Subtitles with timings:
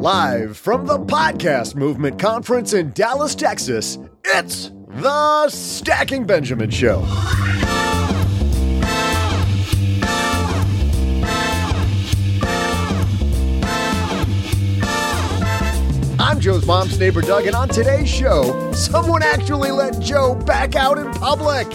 [0.00, 7.04] Live from the Podcast Movement Conference in Dallas, Texas, it's the Stacking Benjamin Show.
[16.18, 20.96] I'm Joe's mom's neighbor Doug, and on today's show, someone actually let Joe back out
[20.96, 21.66] in public.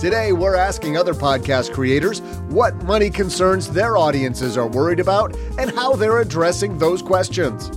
[0.00, 5.70] Today, we're asking other podcast creators what money concerns their audiences are worried about and
[5.72, 7.70] how they're addressing those questions.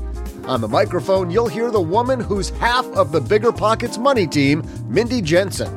[0.45, 4.63] On the microphone, you'll hear the woman who's half of the Bigger Pockets Money team,
[4.88, 5.67] Mindy Jensen,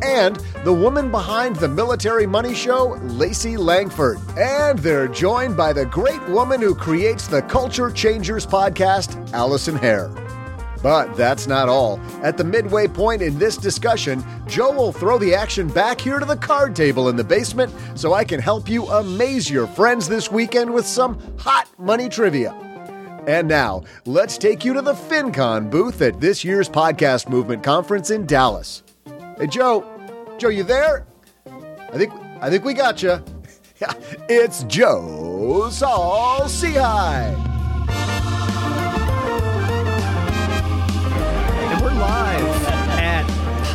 [0.00, 4.18] and the woman behind the Military Money Show, Lacey Langford.
[4.38, 10.25] And they're joined by the great woman who creates the Culture Changers podcast, Allison Hare.
[10.86, 11.98] But that's not all.
[12.22, 16.24] At the midway point in this discussion, Joe will throw the action back here to
[16.24, 20.30] the card table in the basement so I can help you amaze your friends this
[20.30, 22.52] weekend with some hot money trivia.
[23.26, 28.10] And now, let's take you to the FinCon booth at this year's Podcast Movement Conference
[28.10, 28.84] in Dallas.
[29.38, 29.84] Hey, Joe.
[30.38, 31.04] Joe, you there?
[31.48, 33.20] I think I think we got you.
[34.28, 37.45] it's Joe Saul-Sehy.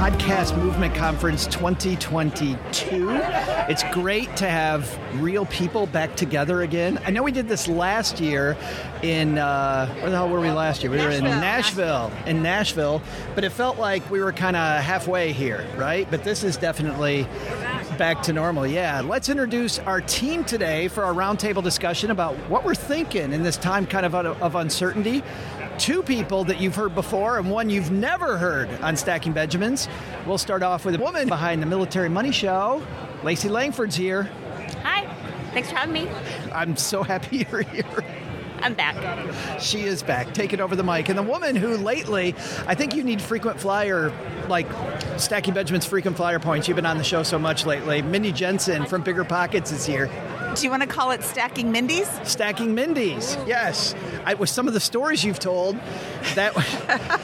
[0.01, 3.07] Podcast Movement Conference 2022.
[3.69, 6.99] It's great to have real people back together again.
[7.05, 8.57] I know we did this last year
[9.03, 10.91] in, uh, where the hell were we last year?
[10.91, 12.99] We were in Nashville, in Nashville,
[13.35, 16.09] but it felt like we were kind of halfway here, right?
[16.09, 17.27] But this is definitely
[17.99, 18.65] back to normal.
[18.65, 23.43] Yeah, let's introduce our team today for our roundtable discussion about what we're thinking in
[23.43, 25.21] this time kind of of uncertainty
[25.81, 29.87] two people that you've heard before and one you've never heard on Stacking Benjamins.
[30.27, 32.85] We'll start off with a woman behind the Military Money Show.
[33.23, 34.29] Lacey Langford's here.
[34.83, 35.11] Hi,
[35.53, 36.07] thanks for having me.
[36.53, 38.05] I'm so happy you're here.
[38.61, 39.59] I'm back.
[39.59, 41.09] She is back, taking over the mic.
[41.09, 42.35] And the woman who lately,
[42.67, 44.13] I think you need frequent flyer,
[44.47, 44.67] like
[45.17, 46.67] Stacking Benjamin's frequent flyer points.
[46.67, 48.03] You've been on the show so much lately.
[48.03, 50.11] Mindy Jensen from Bigger Pockets is here.
[50.55, 52.09] Do you want to call it Stacking Mindy's?
[52.27, 53.95] Stacking Mindy's, yes.
[54.25, 55.75] I, with some of the stories you've told,
[56.35, 56.53] that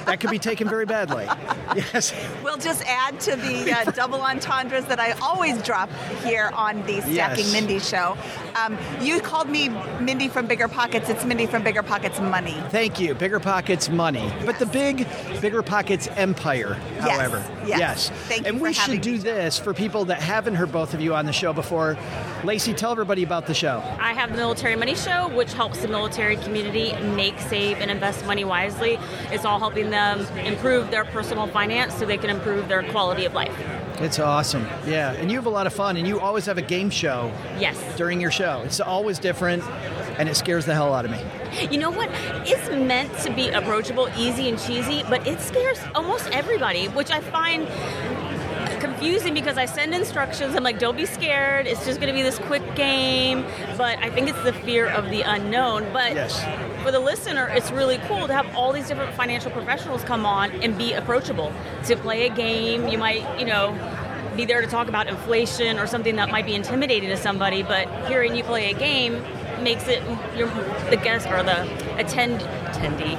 [0.05, 1.27] that could be taken very badly.
[1.75, 2.13] Yes.
[2.43, 5.89] We'll just add to the uh, double entendres that I always drop
[6.23, 7.13] here on the Stacking
[7.45, 7.51] Yes.
[7.53, 8.17] Mindy show.
[8.55, 9.67] Um, you called me
[9.99, 11.09] Mindy from Bigger Pockets.
[11.09, 12.55] It's Mindy from Bigger Pockets Money.
[12.69, 13.13] Thank you.
[13.13, 14.31] Bigger Pockets money.
[14.45, 15.05] But the big
[15.41, 17.45] Bigger Pockets empire, Yes, however.
[17.67, 18.09] yes.
[18.09, 21.13] Thank you and we should do this for people that haven't heard both of you
[21.13, 21.97] on the show before.
[22.45, 23.81] Lacey, tell everybody about the show.
[23.99, 28.25] I have the Military Money Show, which helps the military community make, save, and invest
[28.25, 28.99] money wisely.
[29.31, 33.33] It's all helping them improve their personal finance so they can improve their quality of
[33.33, 33.55] life.
[33.99, 34.67] It's awesome.
[34.85, 35.13] Yeah.
[35.13, 37.77] And you have a lot of fun, and you always have a game show Yes.
[37.97, 38.61] during your show.
[38.63, 39.63] It's always different,
[40.19, 41.19] and it scares the hell out of me.
[41.71, 42.09] You know what?
[42.45, 47.21] It's meant to be approachable, easy, and cheesy, but it scares almost everybody, which I
[47.21, 47.67] find
[48.97, 50.55] confusing because I send instructions.
[50.55, 51.67] I'm like, don't be scared.
[51.67, 53.45] It's just going to be this quick game.
[53.77, 55.87] But I think it's the fear of the unknown.
[55.93, 56.43] But Yes.
[56.83, 60.51] for the listener, it's really cool to have all these different financial professionals come on
[60.63, 61.53] and be approachable.
[61.85, 63.77] To play a game, you might, you know,
[64.35, 67.87] be there to talk about inflation or something that might be intimidating to somebody, but
[68.07, 69.23] hearing you play a game
[69.61, 70.01] makes it
[70.35, 70.47] your
[70.89, 71.61] the guest or the
[71.97, 73.17] attend attendee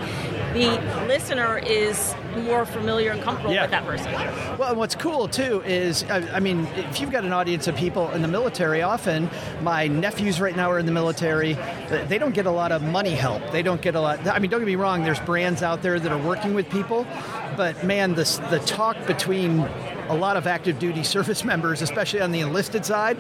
[0.55, 0.69] the
[1.07, 2.15] listener is
[2.45, 3.63] more familiar and comfortable Yeah.
[3.63, 4.13] with that person.
[4.59, 7.77] Well, and what's cool too is, I, I mean, if you've got an audience of
[7.77, 9.29] people in the military, often
[9.63, 11.55] my nephews right now are in the military.
[12.09, 13.43] They don't get a lot of money help.
[13.51, 14.27] They don't get a lot.
[14.27, 15.03] I mean, don't get me wrong.
[15.03, 17.07] There's brands out there that are working with people,
[17.57, 19.61] but man, the the talk between
[20.09, 23.19] a lot of active duty service members, especially on the enlisted side,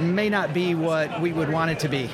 [0.00, 2.08] may not be what we would want it to be.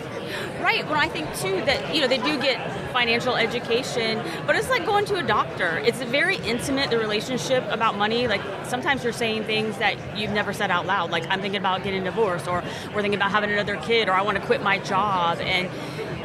[0.61, 0.85] Right.
[0.87, 4.85] Well, I think too that you know they do get financial education, but it's like
[4.85, 5.79] going to a doctor.
[5.79, 8.29] It's a very intimate the relationship about money.
[8.29, 11.11] Like sometimes you're saying things that you've never said out loud.
[11.11, 12.63] Like I'm thinking about getting divorced, or
[12.95, 15.69] we're thinking about having another kid, or I want to quit my job, and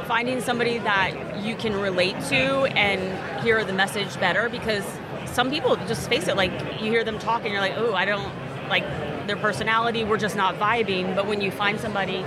[0.06, 4.84] finding somebody that you can relate to and hear the message better because
[5.26, 8.06] some people just face it like you hear them talk and you're like oh i
[8.06, 8.32] don't
[8.70, 8.86] like
[9.28, 12.24] their personality we're just not vibing but when you find somebody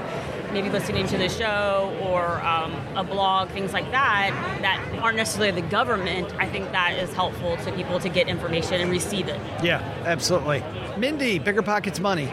[0.52, 4.30] maybe listening to the show or um, a blog things like that
[4.62, 8.80] that aren't necessarily the government i think that is helpful to people to get information
[8.80, 10.62] and receive it Yeah, absolutely.
[10.96, 12.30] Mindy, bigger pockets money.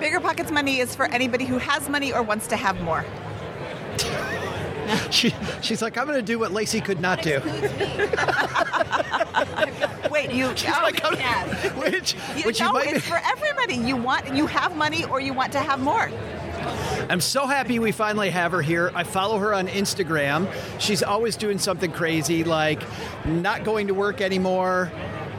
[0.00, 3.04] Bigger Pockets money is for anybody who has money or wants to have more.
[5.10, 5.32] She,
[5.62, 7.38] she's like, I'm going to do what Lacey could not do.
[10.12, 10.46] Wait, you?
[10.68, 11.16] oh, Like, I'm-
[11.78, 13.74] which, you which you might be- it's for everybody.
[13.76, 16.10] You want, you have money, or you want to have more.
[17.08, 18.92] I'm so happy we finally have her here.
[18.94, 20.46] I follow her on Instagram.
[20.78, 22.82] She's always doing something crazy, like
[23.26, 24.92] not going to work anymore.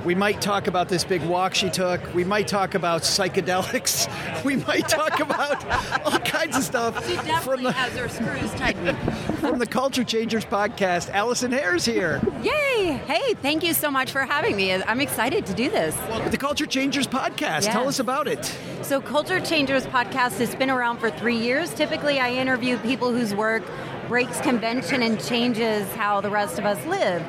[0.04, 2.14] We might talk about this big walk she took.
[2.14, 4.10] We might talk about psychedelics.
[4.44, 5.66] We might talk about
[6.06, 8.98] all kinds of stuff She from the has her screws tightened.
[9.40, 11.10] from the Culture Changers podcast.
[11.12, 12.20] Allison Hare's here.
[12.42, 13.00] Yay!
[13.08, 14.74] Hey, thank you so much for having me.
[14.74, 15.96] I'm excited to do this.
[16.30, 17.66] The Culture Changers podcast.
[17.66, 17.72] Yeah.
[17.74, 18.44] Tell us about it.
[18.82, 21.74] So, Culture Changers podcast has been around for three years.
[21.74, 23.64] Typically, I interview people whose work
[24.08, 27.24] breaks convention and changes how the rest of us live.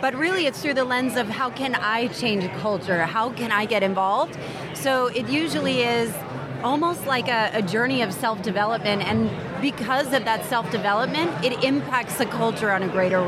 [0.00, 3.04] But really, it's through the lens of how can I change a culture?
[3.04, 4.38] How can I get involved?
[4.74, 6.14] So, it usually is
[6.62, 9.02] almost like a, a journey of self development.
[9.02, 9.30] And
[9.60, 13.20] because of that self development, it impacts the culture on a greater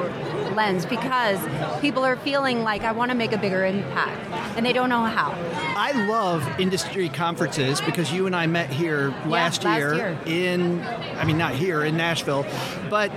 [0.54, 1.40] lens because
[1.80, 4.20] people are feeling like I want to make a bigger impact
[4.56, 5.32] and they don't know how.
[5.76, 10.18] I love industry conferences because you and I met here last, last year, year.
[10.26, 12.46] in, I mean, not here in Nashville,
[12.90, 13.10] but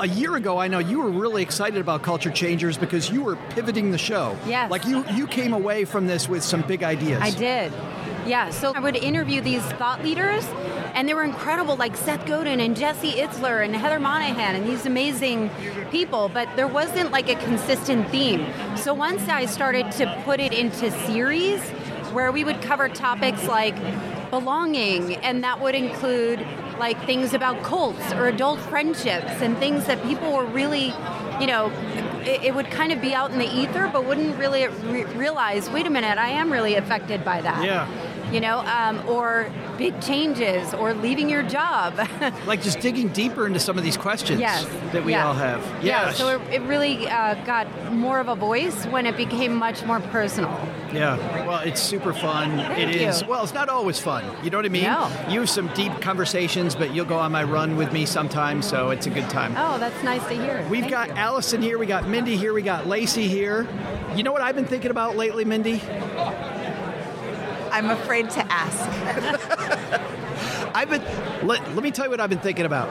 [0.00, 3.36] a year ago, I know you were really excited about Culture Changers because you were
[3.50, 4.36] pivoting the show.
[4.46, 4.70] Yes.
[4.70, 7.20] Like you, you came away from this with some big ideas.
[7.22, 7.72] I did.
[8.26, 10.44] Yeah, so I would interview these thought leaders,
[10.94, 14.84] and they were incredible, like Seth Godin and Jesse Itzler and Heather Monahan, and these
[14.86, 15.50] amazing
[15.90, 18.46] people, but there wasn't like a consistent theme.
[18.76, 21.62] So once I started to put it into series,
[22.12, 23.76] where we would cover topics like
[24.30, 26.44] belonging, and that would include
[26.78, 30.92] like things about cults or adult friendships and things that people were really,
[31.40, 31.70] you know,
[32.22, 35.70] it, it would kind of be out in the ether, but wouldn't really re- realize,
[35.70, 37.64] wait a minute, I am really affected by that.
[37.64, 37.86] Yeah.
[38.32, 41.94] You know, um, or big changes, or leaving your job.
[42.46, 44.64] Like just digging deeper into some of these questions yes.
[44.92, 45.26] that we Yeah.
[45.26, 45.60] all have.
[45.84, 46.06] Yeah.
[46.06, 46.12] Yeah.
[46.12, 50.00] So it, it really uh, got more of a voice when it became much more
[50.00, 50.50] personal.
[50.92, 52.56] Yeah, well, it's super fun.
[52.56, 53.22] Thank It is.
[53.22, 53.28] you.
[53.28, 54.24] Well, it's not always fun.
[54.44, 54.84] You know what I mean?
[54.84, 55.10] No.
[55.28, 58.90] You have some deep conversations, but you'll go on my run with me sometimes, so
[58.90, 59.54] it's a good time.
[59.56, 60.64] Oh, that's nice to hear.
[60.70, 61.14] We've Thank got you.
[61.14, 63.66] Allison here, we got Mindy here, we got Lacey here.
[64.14, 65.82] You know what I've been thinking about lately, Mindy?
[67.76, 68.78] I'm afraid to ask.
[70.74, 71.02] I've been
[71.46, 72.88] let, let me tell you what I've been thinking about.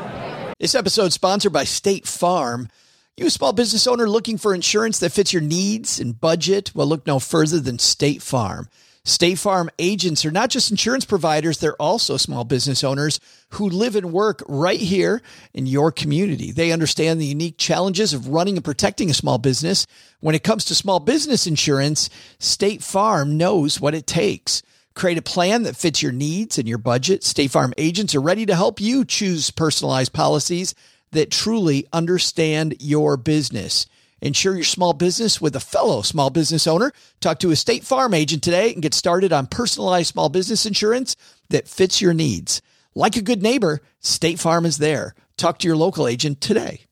[0.60, 2.70] This episode sponsored by State Farm.
[3.18, 6.72] You a small business owner looking for insurance that fits your needs and budget?
[6.76, 8.70] Well, look no further than State Farm.
[9.04, 13.20] State Farm agents are not just insurance providers, they're also small business owners
[13.54, 16.52] who live and work right here in your community.
[16.52, 19.88] They understand the unique challenges of running and protecting a small business.
[20.20, 24.62] When it comes to small business insurance, State Farm knows what it takes.
[24.96, 27.24] Create a plan that fits your needs and your budget.
[27.24, 30.74] State Farm agents are ready to help you choose personalized policies
[31.12, 33.88] that truly understand your business.
[34.22, 36.94] Insure your small business with a fellow small business owner.
[37.20, 41.18] Talk to a State Farm agent today and get started on personalized small business insurance
[41.50, 42.62] that fits your needs.
[42.96, 45.14] Like a good neighbor, State Farm is there.
[45.36, 46.86] Talk to your local agent today.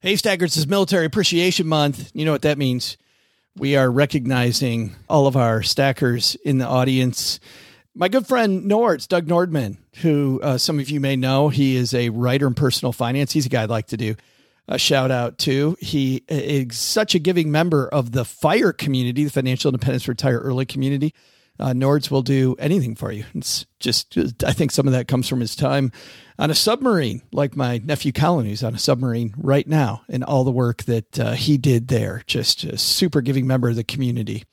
[0.00, 2.10] Hey, Staggers is Military Appreciation Month.
[2.14, 2.96] You know what that means.
[3.56, 7.38] We are recognizing all of our stackers in the audience.
[7.94, 11.94] My good friend Nords, Doug Nordman, who uh, some of you may know, he is
[11.94, 13.30] a writer in personal finance.
[13.30, 14.16] He's a guy I'd like to do
[14.66, 15.76] a shout out to.
[15.80, 20.66] He is such a giving member of the FIRE community, the Financial Independence Retire Early
[20.66, 21.14] community.
[21.58, 23.24] Uh, Nords will do anything for you.
[23.34, 25.92] It's just, I think some of that comes from his time
[26.38, 30.44] on a submarine, like my nephew Colin, who's on a submarine right now, and all
[30.44, 32.22] the work that uh, he did there.
[32.26, 34.44] Just a super giving member of the community.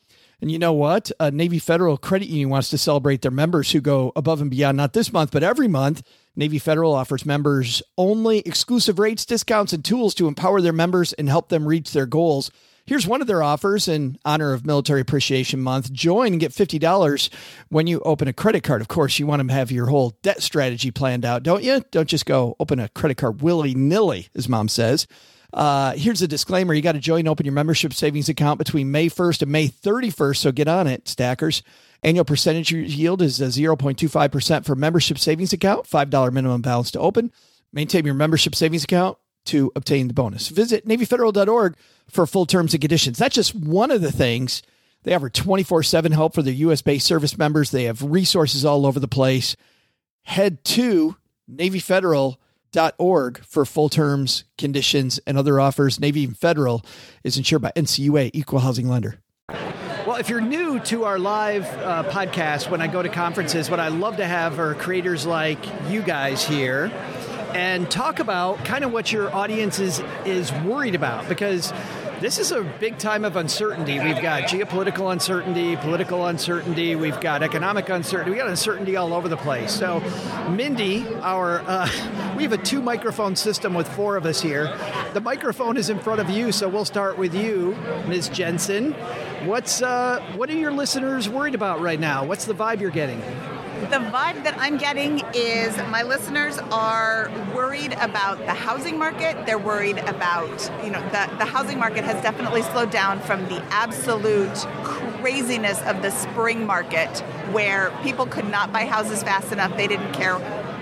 [0.42, 1.12] And you know what?
[1.20, 4.94] Navy Federal Credit Union wants to celebrate their members who go above and beyond, not
[4.94, 6.02] this month, but every month.
[6.36, 11.30] Navy Federal offers members only exclusive rates, discounts, and tools to empower their members and
[11.30, 12.50] help them reach their goals.
[12.92, 15.94] Here's one of their offers in honor of Military Appreciation Month.
[15.94, 17.30] Join and get $50
[17.70, 18.82] when you open a credit card.
[18.82, 21.82] Of course, you want to have your whole debt strategy planned out, don't you?
[21.92, 25.08] Don't just go open a credit card willy nilly, as mom says.
[25.54, 28.92] Uh, here's a disclaimer you got to join and open your membership savings account between
[28.92, 31.64] May 1st and May 31st, so get on it, stackers.
[32.04, 37.32] Annual percentage yield is 0.25% for membership savings account, $5 minimum balance to open.
[37.72, 40.50] Maintain your membership savings account to obtain the bonus.
[40.50, 41.76] Visit NavyFederal.org
[42.08, 43.18] for full terms and conditions.
[43.18, 44.62] That's just one of the things.
[45.04, 47.72] They offer 24 7 help for their US based service members.
[47.72, 49.56] They have resources all over the place.
[50.24, 51.16] Head to
[51.52, 56.00] NavyFederal.org for full terms, conditions, and other offers.
[56.00, 56.86] Navy Federal
[57.24, 59.20] is insured by NCUA, equal housing lender.
[60.06, 63.80] Well, if you're new to our live uh, podcast, when I go to conferences, what
[63.80, 66.92] I love to have are creators like you guys here
[67.54, 71.74] and talk about kind of what your audience is, is worried about because
[72.22, 74.00] this is a big time of uncertainty.
[74.00, 79.28] We've got geopolitical uncertainty, political uncertainty, we've got economic uncertainty, we got uncertainty all over
[79.28, 79.74] the place.
[79.74, 80.02] So,
[80.52, 81.90] Mindy, our uh,
[82.38, 84.78] we have a two microphone system with four of us here.
[85.14, 87.76] The microphone is in front of you, so we'll start with you,
[88.08, 88.30] Ms.
[88.30, 88.94] Jensen.
[89.46, 92.24] What's uh, what are your listeners worried about right now?
[92.24, 93.20] What's the vibe you're getting?
[93.90, 99.46] The vibe that I'm getting is my listeners are worried about the housing market.
[99.48, 103.60] They're worried about, you know, the, the housing market has definitely slowed down from the
[103.72, 107.20] absolute craziness of the spring market
[107.52, 109.76] where people could not buy houses fast enough.
[109.76, 110.36] They didn't care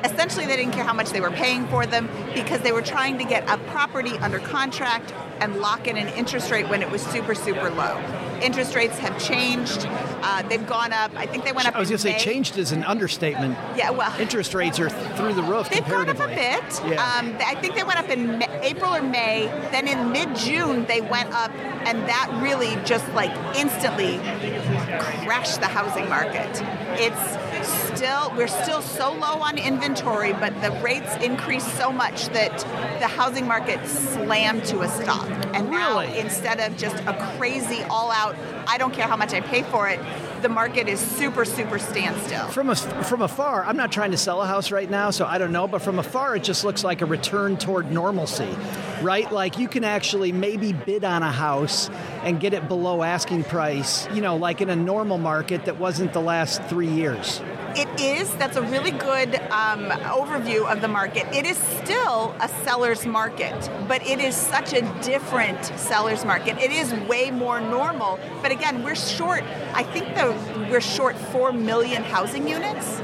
[0.04, 3.18] essentially they didn't care how much they were paying for them because they were trying
[3.18, 7.02] to get a property under contract and lock in an interest rate when it was
[7.02, 7.98] super super low.
[8.42, 9.86] Interest rates have changed.
[10.22, 11.12] Uh, they've gone up.
[11.16, 13.58] I think they went up i was going to say changed is an understatement.
[13.76, 16.82] Yeah well interest rates are through the roof they've gone up a bit.
[16.86, 17.18] Yeah.
[17.20, 19.46] Um, i think they went up in May, april or may.
[19.72, 21.52] Then in mid-june they went up
[21.86, 24.18] and that really just like instantly
[25.24, 26.50] crashed the housing market.
[27.00, 32.58] It's still we're still so low on inventory, but the rates increased so much that
[33.00, 35.28] the housing market slammed to a stop.
[35.54, 36.20] And now really?
[36.20, 38.36] instead of just a crazy all out,
[38.68, 40.00] I don't care how much I pay for it,
[40.42, 42.48] the market is super super standstill.
[42.48, 45.38] From a, from afar, I'm not trying to sell a house right now, so I
[45.38, 45.68] don't know.
[45.68, 48.50] But from afar, it just looks like a return toward normalcy,
[49.02, 49.30] right?
[49.32, 51.90] Like you can actually maybe bid on a house
[52.24, 56.14] and get it below asking price, you know, like in a normal market that wasn't
[56.14, 57.42] the last three years.
[57.76, 58.34] It is.
[58.38, 61.28] That's a really good um, overview of the market.
[61.34, 66.58] It is still a seller's market, but it is such a different seller's market.
[66.58, 68.20] It is way more normal.
[68.42, 69.44] But again, we're short.
[69.74, 70.36] I think the
[70.70, 73.02] we're short four million housing units.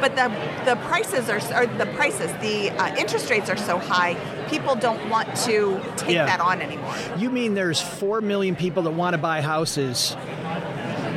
[0.00, 0.28] But the
[0.64, 2.30] the prices are, are the prices.
[2.40, 4.14] The uh, interest rates are so high.
[4.48, 6.26] People don't want to take Yeah.
[6.26, 6.94] that on anymore.
[7.18, 10.14] You mean there's four million people that want to buy houses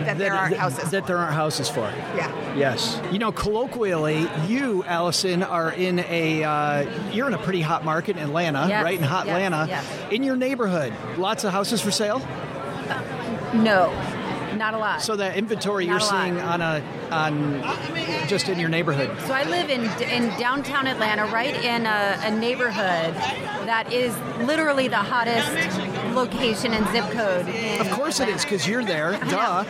[0.06, 0.90] That there aren't that, houses.
[0.92, 1.08] that for.
[1.08, 1.92] there aren't houses for?
[2.16, 2.56] Yeah.
[2.56, 3.00] Yes.
[3.12, 8.18] You know, colloquially, you, Allison, are in a uh, you're in a pretty hot market
[8.18, 8.98] in Atlanta, Yes, right?
[8.98, 9.66] In hot yes, Atlanta.
[9.68, 9.86] yes.
[10.12, 12.20] In your neighborhood, lots of houses for sale.
[13.54, 13.90] No,
[14.60, 15.02] not a lot.
[15.02, 16.24] So the inventory Not you're lot.
[16.24, 19.10] seeing on a on just in your neighborhood.
[19.26, 23.16] So I live in in downtown Atlanta, right in a, a neighborhood
[23.66, 25.50] that is literally the hottest
[26.14, 27.48] location and zip code.
[27.80, 29.12] Of course it is, because you're there.
[29.30, 29.64] Duh.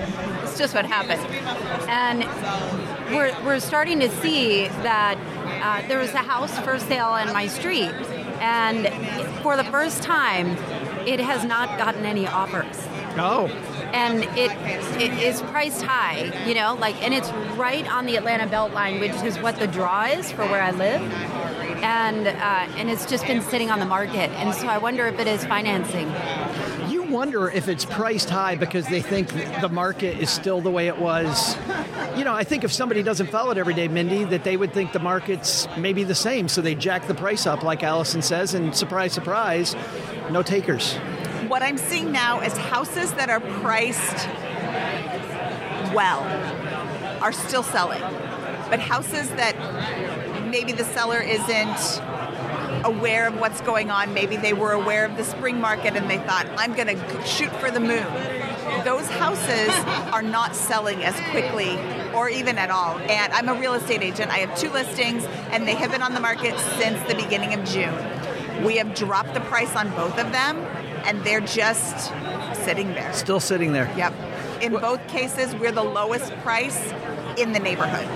[0.43, 1.21] It's just what happened.
[1.89, 2.23] And
[3.13, 5.17] we're, we're starting to see that
[5.61, 7.91] uh, there was a house for sale in my street.
[8.41, 8.87] And
[9.41, 10.51] for the first time,
[11.05, 12.87] it has not gotten any offers.
[13.17, 13.47] Oh,
[13.93, 14.51] And it,
[15.01, 19.11] it is priced high, you know, like, and it's right on the Atlanta Beltline, which
[19.23, 21.01] is what the draw is for where I live.
[21.81, 22.31] And, uh,
[22.77, 24.29] and it's just been sitting on the market.
[24.31, 26.11] And so I wonder if it is financing.
[26.89, 29.29] you wonder if it's priced high because they think
[29.61, 31.55] the market is still the way it was.
[32.17, 34.73] You know, I think if somebody doesn't follow it every day, Mindy, that they would
[34.73, 38.53] think the market's maybe the same, so they jack the price up, like Allison says,
[38.53, 39.75] and surprise, surprise,
[40.31, 40.97] no takers.
[41.49, 44.27] What I'm seeing now is houses that are priced
[45.95, 46.21] well
[47.23, 48.01] are still selling,
[48.69, 49.55] but houses that
[50.45, 54.13] maybe the seller isn't aware of what's going on.
[54.13, 57.51] Maybe they were aware of the spring market and they thought, I'm going to shoot
[57.53, 58.05] for the moon.
[58.83, 59.69] those houses
[60.11, 61.77] are not selling as quickly
[62.13, 62.97] or even at all.
[62.99, 64.31] And I'm a real estate agent.
[64.31, 67.65] I have two listings, and they have been on the market since the beginning of
[67.65, 68.63] June.
[68.63, 70.57] We have dropped the price on both of them,
[71.05, 72.11] and they're just
[72.63, 73.11] sitting there.
[73.13, 73.91] Still sitting there.
[73.97, 74.13] Yep.
[74.61, 76.93] In both cases, we're the lowest price
[77.37, 78.07] in the neighborhood.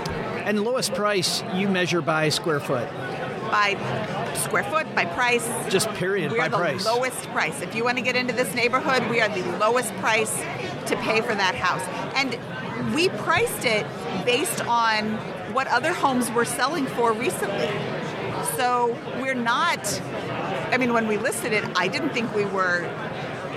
[0.45, 2.89] And lowest price you measure by square foot.
[3.49, 3.77] By
[4.35, 5.47] square foot, by price.
[5.69, 6.85] Just period we by are the price.
[6.85, 7.61] lowest price.
[7.61, 10.35] If you want to get into this neighborhood, we are the lowest price
[10.87, 11.81] to pay for that house.
[12.15, 12.37] And
[12.93, 13.85] we priced it
[14.25, 15.13] based on
[15.53, 17.69] what other homes were selling for recently.
[18.57, 19.79] So we're not,
[20.73, 22.89] I mean, when we listed it, I didn't think we were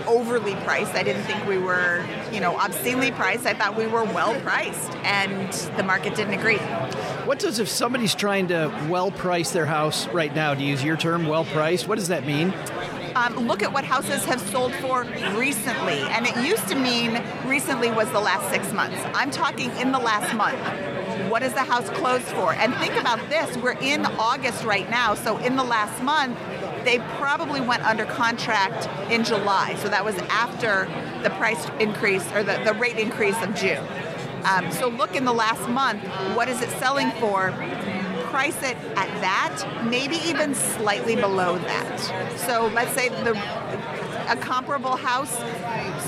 [0.07, 0.95] overly priced.
[0.95, 3.47] I didn't think we were, you know, obscenely priced.
[3.47, 6.59] I thought we were well priced, and the market didn't agree.
[7.25, 10.99] What does if somebody's trying to well price their house right now, to use your
[10.99, 12.53] term, well priced, what does that mean?
[13.15, 15.05] Um, look at what houses have sold for
[15.39, 16.01] recently.
[16.01, 19.01] And it used to mean recently was the last six months.
[19.15, 20.59] I'm talking in the last month.
[21.29, 22.53] What is the house closed for?
[22.55, 26.39] And think about this we're in August right now, so in the last month,
[26.85, 29.75] they probably went under contract in July.
[29.77, 30.89] So that was after
[31.23, 33.85] the price increase or the, the rate increase of June.
[34.45, 36.05] Um, so look in the last month,
[36.37, 37.51] what is it selling for?
[38.31, 42.39] Price it at that, maybe even slightly below that.
[42.39, 43.35] So let's say the
[44.29, 45.35] a comparable house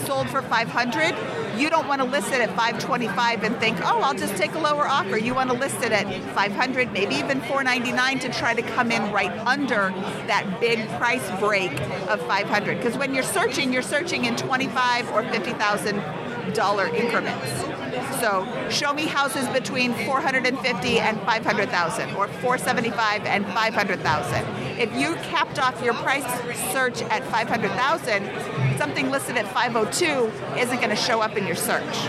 [0.06, 1.14] sold for 500
[1.58, 4.58] you don't want to list it at 525 and think oh i'll just take a
[4.58, 5.16] lower offer.
[5.16, 9.10] You want to list it at 500 maybe even 499 to try to come in
[9.12, 9.90] right under
[10.26, 11.72] that big price break
[12.08, 17.77] of 500 because when you're searching you're searching in 25 or 50000 dollar increments
[18.21, 24.45] so show me houses between 450 and 500,000 or 475 and 500,000.
[24.78, 26.25] If you capped off your price
[26.73, 32.09] search at 500,000, something listed at 502 isn't going to show up in your search.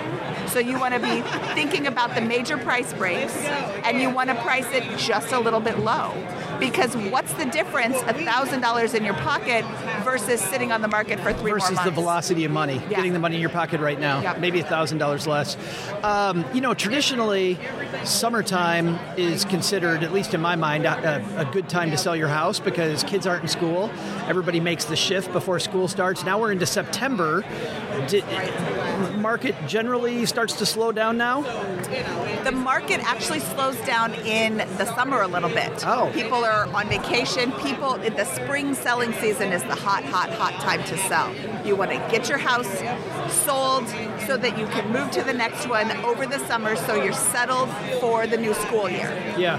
[0.49, 1.21] So you want to be
[1.53, 3.35] thinking about the major price breaks
[3.83, 6.11] and you want to price it just a little bit low.
[6.59, 9.63] Because what's the difference, $1,000 in your pocket
[10.03, 12.97] versus sitting on the market for three versus the velocity of money, Yeah.
[12.97, 14.39] getting the money in your pocket right now, Yep.
[14.39, 15.55] maybe thousand dollars less.
[16.03, 17.57] Um, you know, traditionally,
[18.03, 22.27] summertime is considered, at least in my mind, a, a good time to sell your
[22.27, 23.89] house because kids aren't in school.
[24.27, 26.23] Everybody makes the shift before school starts.
[26.25, 27.43] Now we're into September.
[28.07, 28.23] Did,
[29.17, 31.41] market generally starts to slow down now.
[32.43, 35.71] the market actually slows down in the summer a little bit.
[35.85, 36.09] Oh.
[36.13, 37.51] People are on vacation.
[37.53, 41.33] People, the spring selling season is the hot, hot, hot time to sell.
[41.65, 42.69] You want to get your house
[43.45, 43.87] sold
[44.27, 47.69] so that you can move to the next one over the summer so you're settled
[47.99, 49.11] for the new school year.
[49.37, 49.57] Yeah.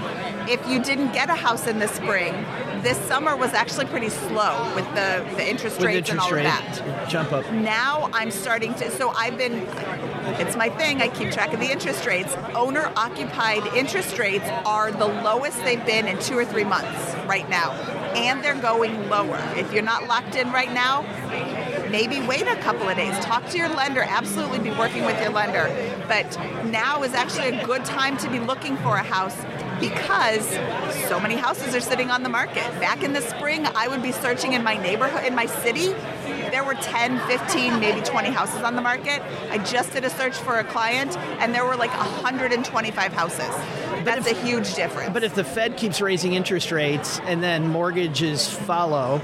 [0.49, 2.33] If you didn't get a house in the spring,
[2.81, 6.31] this summer was actually pretty slow with the, the interest With rates and interest all
[6.31, 7.49] rate of that jump up.
[7.51, 8.89] now I'm starting to.
[8.91, 9.67] So I've been.
[10.39, 11.01] It's my thing.
[11.01, 12.35] I keep track of the interest rates.
[12.55, 17.47] Owner occupied interest rates are the lowest they've been in two or three months right
[17.49, 17.71] now,
[18.15, 19.41] and they're going lower.
[19.55, 21.01] If you're not locked in right now,
[21.89, 23.17] maybe wait a couple of days.
[23.19, 24.01] Talk to your lender.
[24.01, 25.69] Absolutely be working with your lender.
[26.07, 29.37] But now is actually a good time to be looking for a house
[29.81, 30.47] because
[31.09, 32.63] so many houses are sitting on the market.
[32.79, 35.87] Back in the spring, I would be searching in my neighborhood, in my city.
[36.51, 39.21] There were 10, 15, maybe 20 houses on the market.
[39.49, 43.49] I just did a search for a client and there were like 125 houses.
[44.05, 45.11] That's a huge difference.
[45.13, 49.21] But if the Fed keeps raising interest rates and then mortgages follow,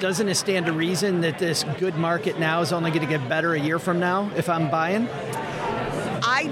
[0.00, 3.28] doesn't it stand to reason that this good market now is only going to get
[3.28, 5.08] better a year from now if I'm buying?
[6.22, 6.44] I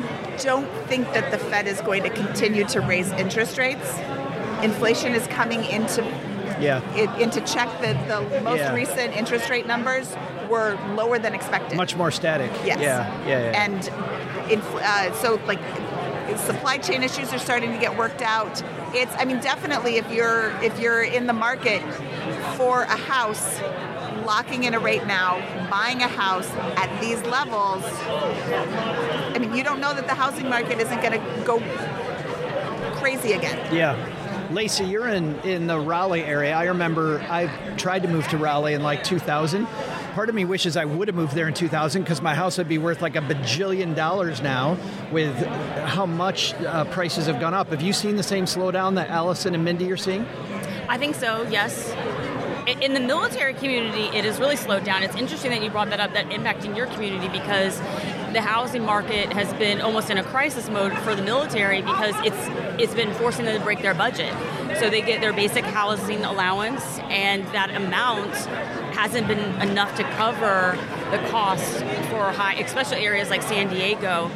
[0.42, 3.98] don't think that the Fed is going to continue to raise interest rates.
[4.62, 6.02] Inflation is coming into
[6.60, 6.80] Yeah.
[6.94, 8.74] it, into check that the most Yeah.
[8.74, 10.14] recent interest rate numbers
[10.48, 11.76] were lower than expected.
[11.76, 12.50] Much more static.
[12.64, 12.78] Yes.
[12.80, 13.10] Yeah.
[13.26, 13.40] Yeah.
[13.50, 13.64] yeah.
[13.64, 13.90] And
[14.50, 15.58] inf- uh, so, like,
[16.36, 18.62] supply chain issues are starting to get worked out.
[18.94, 21.82] It's, I mean, definitely if you're if you're in the market
[22.56, 23.58] for a house,
[24.26, 25.38] locking in a rate now,
[25.70, 27.82] buying a house at these levels.
[29.32, 31.60] I mean, you don't know that the housing market isn't going to go
[32.96, 33.74] crazy again.
[33.74, 33.94] Yeah.
[34.50, 36.54] Lacey, you're in, in the Raleigh area.
[36.54, 39.66] I remember I tried to move to Raleigh in like 2000.
[40.14, 42.68] Part of me wishes I would have moved there in 2000 because my house would
[42.68, 44.78] be worth like a bajillion dollars now
[45.12, 47.68] with how much uh, prices have gone up.
[47.68, 50.24] Have you seen the same slowdown that Allison and Mindy are seeing?
[50.88, 51.92] I think so, yes.
[52.66, 55.04] In the military community, it has really slowed down.
[55.04, 57.78] It's interesting that you brought that up, that impact in your community, because
[58.32, 62.82] the housing market has been almost in a crisis mode for the military because it's
[62.82, 64.34] it's been forcing them to break their budget.
[64.80, 68.34] So they get their basic housing allowance, and that amount
[68.96, 70.76] hasn't been enough to cover
[71.12, 74.26] the cost for high, especially areas like San Diego,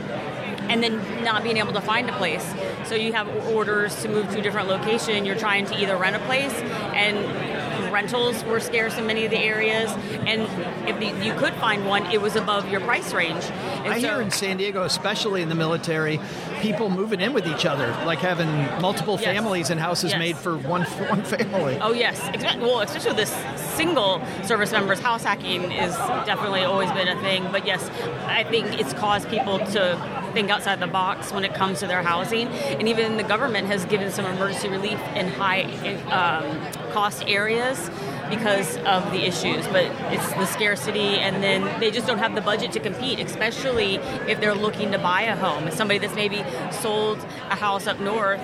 [0.70, 2.48] and then not being able to find a place.
[2.84, 5.24] So you have orders to move to a different location.
[5.24, 6.54] You're trying to either rent a place
[6.94, 7.49] and
[7.90, 9.90] rentals were scarce in many of the areas,
[10.26, 10.42] and
[10.88, 13.44] if the, you could find one, it was above your price range.
[13.44, 16.20] And I so- hear in San Diego, especially in the military,
[16.60, 18.48] people moving in with each other, like having
[18.80, 19.24] multiple Yes.
[19.34, 20.18] families and houses Yes.
[20.18, 21.78] made for one one family.
[21.80, 22.20] Oh yes,
[22.58, 23.34] well, especially with this
[23.76, 25.94] single service members, house hacking is
[26.26, 27.46] definitely always been a thing.
[27.50, 27.88] But yes,
[28.26, 32.02] I think it's caused people to think outside the box when it comes to their
[32.02, 35.62] housing, and even the government has given some emergency relief in high
[36.10, 36.60] um,
[36.92, 37.90] cost areas
[38.28, 39.66] because of the issues.
[39.68, 43.96] But it's the scarcity, and then they just don't have the budget to compete, especially
[44.28, 45.70] if they're looking to buy a home.
[45.70, 47.18] Somebody that's maybe sold
[47.50, 48.40] a house up north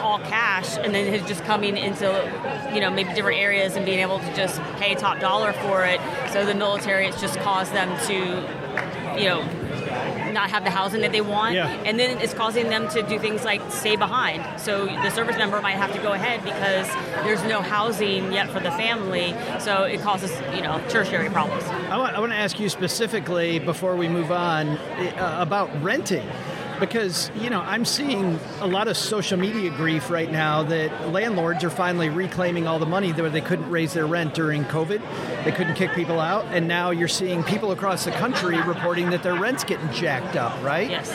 [0.00, 2.06] all cash and then is just coming into
[2.74, 6.00] you know maybe different areas and being able to just pay top dollar for it
[6.32, 9.46] so the military it's just caused them to you know
[10.32, 11.68] not have the housing that they want Yeah.
[11.84, 15.60] and then it's causing them to do things like stay behind so the service member
[15.60, 16.86] might have to go ahead because
[17.24, 21.96] there's no housing yet for the family so it causes you know tertiary problems I
[21.96, 26.26] want, I want to ask you specifically before we move on uh, about renting.
[26.80, 31.62] Because, you know, I'm seeing a lot of social media grief right now that landlords
[31.62, 35.44] are finally reclaiming all the money that they couldn't raise their rent during COVID.
[35.44, 36.46] They couldn't kick people out.
[36.46, 40.60] And now you're seeing people across the country reporting that their rent's getting jacked up,
[40.64, 40.90] right?
[40.90, 41.10] yes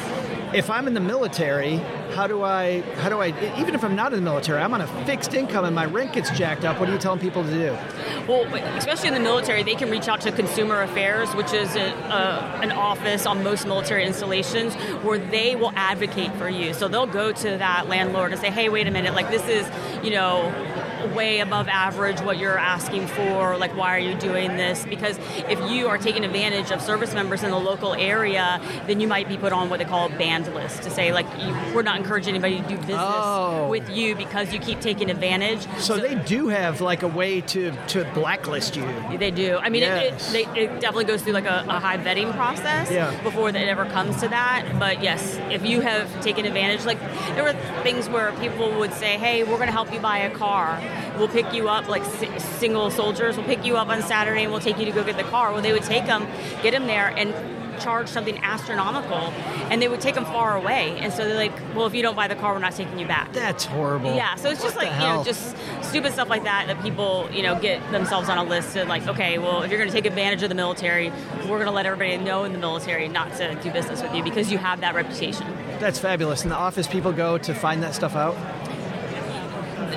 [0.56, 1.78] if I'm in the military,
[2.16, 3.28] how do I how do I
[3.60, 6.14] even if I'm not in the military, I'm on a fixed income and my rent
[6.14, 6.80] gets jacked up.
[6.80, 7.78] What are you telling people to do?
[8.26, 8.46] Well,
[8.78, 12.60] especially in the military, they can reach out to Consumer Affairs, which is a, a,
[12.64, 16.74] an office on most military installations where they will advocate for you.
[16.74, 19.70] So they'll go to that landlord and say, hey, wait a minute, like this is,
[20.04, 20.54] you know,
[21.06, 23.58] way above average what you're asking for.
[23.58, 24.86] Like, why are you doing this?
[24.86, 25.18] Because
[25.50, 29.28] if you are taking advantage of service members in the local area, then you might
[29.28, 31.98] be put on what they call a banned list to say, like, you, we're not
[31.98, 33.68] encouraging anybody to do business Oh.
[33.70, 35.68] with you because you keep taking advantage.
[35.80, 38.86] So they do have like a way to to blacklist you.
[39.18, 39.58] They do.
[39.58, 40.34] I mean, Yes.
[40.34, 43.12] it, it, they, it definitely goes through like a, a high vetting process Yeah.
[43.24, 44.66] before it ever comes to that.
[44.80, 47.00] But yes, if you have taken advantage, like
[47.36, 50.30] there were things where people would say, "Hey, we're going to help you buy a
[50.32, 50.80] car.
[51.18, 52.04] We'll pick you up, like
[52.60, 53.38] single soldiers.
[53.38, 55.52] We'll pick you up on Saturday and we'll take you to go get the car."
[55.52, 56.28] Well, they would take them,
[56.62, 57.34] get them there, and
[57.80, 59.34] charge something astronomical,
[59.70, 60.98] and they would take them far away.
[61.00, 63.08] And so they're like, "Well, if you don't buy the car, we're not taking you
[63.08, 64.16] back." That's horrible.
[64.16, 67.28] Yeah, so it's just What like you know, just stupid stuff like that that people
[67.32, 69.96] you know get themselves on a list of like, okay, well, if you're going to
[69.96, 73.34] take advantage of the military, we're going to let everybody know in the military not
[73.36, 75.46] to do business with you because you have that reputation.
[75.80, 76.44] That's fabulous.
[76.44, 78.36] And the office people go to find that stuff out.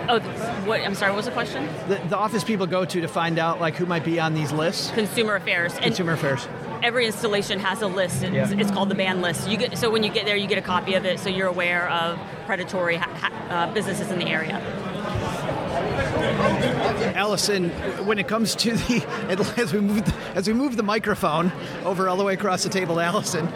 [0.09, 0.21] Oh,
[0.67, 0.81] what?
[0.81, 1.11] I'm sorry.
[1.13, 1.67] What was the question?
[1.89, 4.53] The, the office people go to to find out like who might be on these
[4.53, 4.91] lists.
[4.93, 6.47] Consumer affairs and Consumer affairs.
[6.83, 8.23] every installation has a list.
[8.23, 8.49] It's, Yeah.
[8.59, 9.49] it's called the ban list.
[9.49, 11.49] You get so when you get there, you get a copy of it, so you're
[11.49, 14.61] aware of predatory ha- ha- uh, businesses in the area.
[17.15, 17.71] Allison,
[18.07, 21.53] when it comes to the as we move the, as we move the microphone
[21.85, 23.47] over all the way across the table to Allison,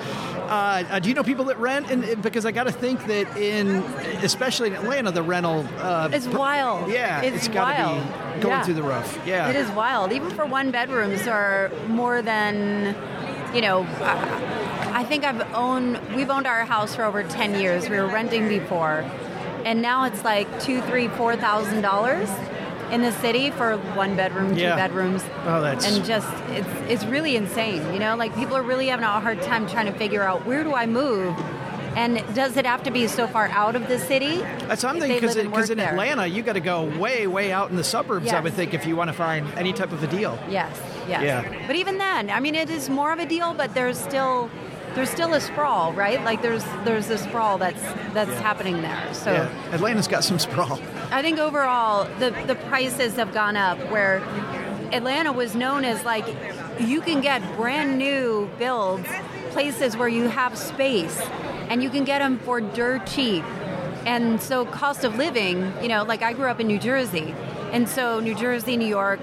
[0.53, 1.91] uh, uh, do you know people that rent?
[1.91, 3.69] And and- because I got to think that in
[4.23, 6.91] especially in Atlanta, the rental uh, It's wild.
[6.91, 8.35] Yeah, it's, it's got to wild.
[8.37, 8.63] be going Yeah.
[8.65, 9.19] through the roof.
[9.27, 10.13] Yeah, It is wild.
[10.13, 12.95] Even for one bedrooms are more than,
[13.55, 13.87] you know,
[15.01, 17.89] I, think I've owned, we've owned our house for over 10 years.
[17.89, 19.05] We were renting before.
[19.65, 22.29] And now it's like two, three, four thousand dollars
[22.93, 24.77] in the city for one bedroom, two Yeah.
[24.77, 25.25] bedrooms.
[25.47, 27.83] Oh, that's- and just it's it's really insane.
[27.93, 30.63] You know, like people are really having a hard time trying to figure out where
[30.63, 31.35] do I move,
[31.97, 34.37] and does it have to be so far out of the city?
[34.69, 35.81] That's what I'm thinking because in?
[35.81, 38.31] Atlanta, you got to go way, way out in the suburbs.
[38.31, 40.39] I would think if you want to find any type of a deal.
[40.51, 40.71] Yes,
[41.09, 41.23] yes.
[41.23, 41.45] Yeah.
[41.67, 44.51] But even then, I mean, it is more of a deal, but there's still
[44.95, 46.23] there's still a sprawl, right?
[46.23, 49.15] Like there's there's a sprawl that's that's happening there.
[49.15, 50.81] So Yeah, Atlanta's got some sprawl.
[51.11, 53.79] I think overall the the prices have gone up.
[53.91, 54.19] Where
[54.93, 56.27] Atlanta was known as like
[56.81, 59.09] you can get brand new builds,
[59.51, 61.21] places where you have space,
[61.69, 63.45] and you can get them for dirt cheap.
[64.05, 67.35] And so cost of living, you know, like I grew up in New Jersey,
[67.73, 69.21] and so New Jersey, New York,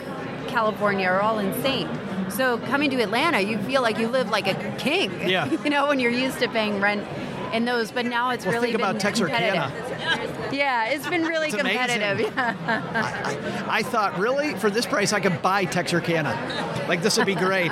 [0.48, 1.90] California are all insane.
[2.32, 5.12] So coming to Atlanta, you feel like you live like a king.
[5.30, 5.46] Yeah.
[5.64, 7.06] you know, when you're used to paying rent
[7.54, 9.72] in those, but now it's Well, really think been about Texarkana.
[9.72, 10.54] competitive.
[10.54, 12.20] Yeah, it's been really It's competitive.
[12.22, 13.66] Yeah.
[13.70, 16.86] I thought, really, for this price, I could buy Texarkana.
[16.88, 17.72] Like this would be great.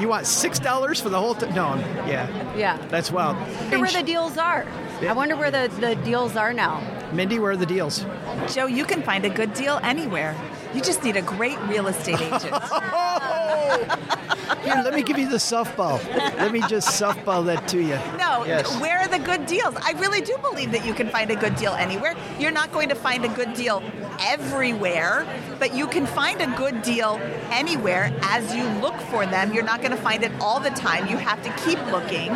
[0.00, 1.34] You want six dollars for the whole?
[1.34, 1.74] T- no,
[2.06, 2.76] yeah, Yeah.
[2.88, 3.36] that's wild.
[3.36, 4.66] I wonder where the deals are.
[5.02, 6.80] I wonder where the, the deals are now.
[7.12, 8.04] Mindy, where are the deals?
[8.48, 10.34] Joe, you can find a good deal anywhere.
[10.74, 12.42] You just need a great real estate agent.
[14.62, 16.02] Here, let me give you the softball.
[16.36, 17.98] Let me just softball that to you.
[18.18, 18.78] No, Yes.
[18.80, 19.74] where are the good deals?
[19.82, 22.14] I really do believe that you can find a good deal anywhere.
[22.38, 23.80] You're not going to find a good deal
[24.20, 25.26] everywhere,
[25.58, 29.52] but you can find a good deal anywhere as you look for them.
[29.52, 31.06] You're not going to find it all the time.
[31.08, 32.30] You have to keep looking.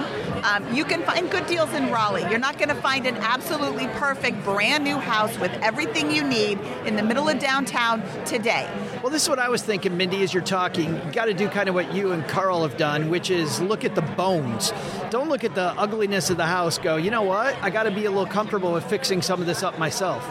[0.44, 2.28] Um, you can find good deals in Raleigh.
[2.30, 6.58] You're not going to find an absolutely perfect brand new house with everything you need
[6.86, 8.68] in the middle of downtown today.
[9.02, 10.94] Well, this is what I was thinking, Mindy, as you're talking.
[10.94, 13.84] You got to do kind of what you and Carl have done, which is look
[13.84, 14.72] at the bones.
[15.10, 16.78] Don't look at the ugliness of the house.
[16.78, 17.56] Go, you know what?
[17.62, 20.24] I got to be a little comfortable with fixing some of this up myself.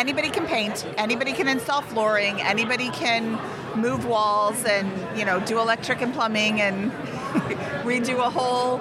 [0.00, 3.38] Anybody can paint anybody can install flooring anybody can
[3.76, 6.90] move walls and you know do electric and plumbing and
[7.84, 8.78] redo a whole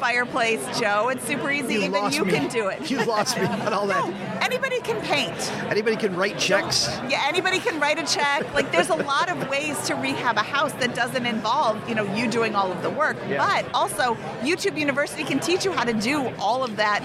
[0.00, 2.32] fireplace joe it's super easy You even you me.
[2.32, 4.08] can do it You lost me on all that.
[4.08, 5.36] no, anybody can paint
[5.70, 6.88] Anybody can write checks.
[7.10, 10.42] yeah anybody can write a check like there's a lot of ways to rehab a
[10.42, 13.38] house that doesn't involve you know you doing all of the work Yeah.
[13.62, 17.00] but also youtube university can teach you how to do all of that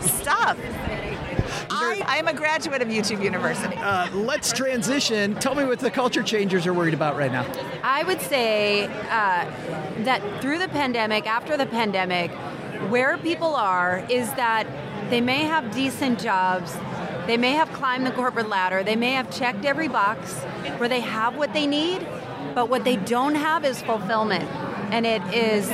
[0.00, 0.56] stuff
[1.70, 3.76] I, I am a graduate of YouTube University.
[3.76, 5.34] Uh, let's transition.
[5.36, 7.46] Tell me what the culture changers are worried about right now.
[7.82, 9.50] I would say uh,
[10.04, 12.30] that through the pandemic, after the pandemic,
[12.90, 14.66] where people are is that
[15.10, 16.76] they may have decent jobs,
[17.26, 20.34] they may have climbed the corporate ladder, they may have checked every box
[20.78, 22.06] where they have what they need,
[22.54, 24.44] but what they don't have is fulfillment.
[24.92, 25.68] And it is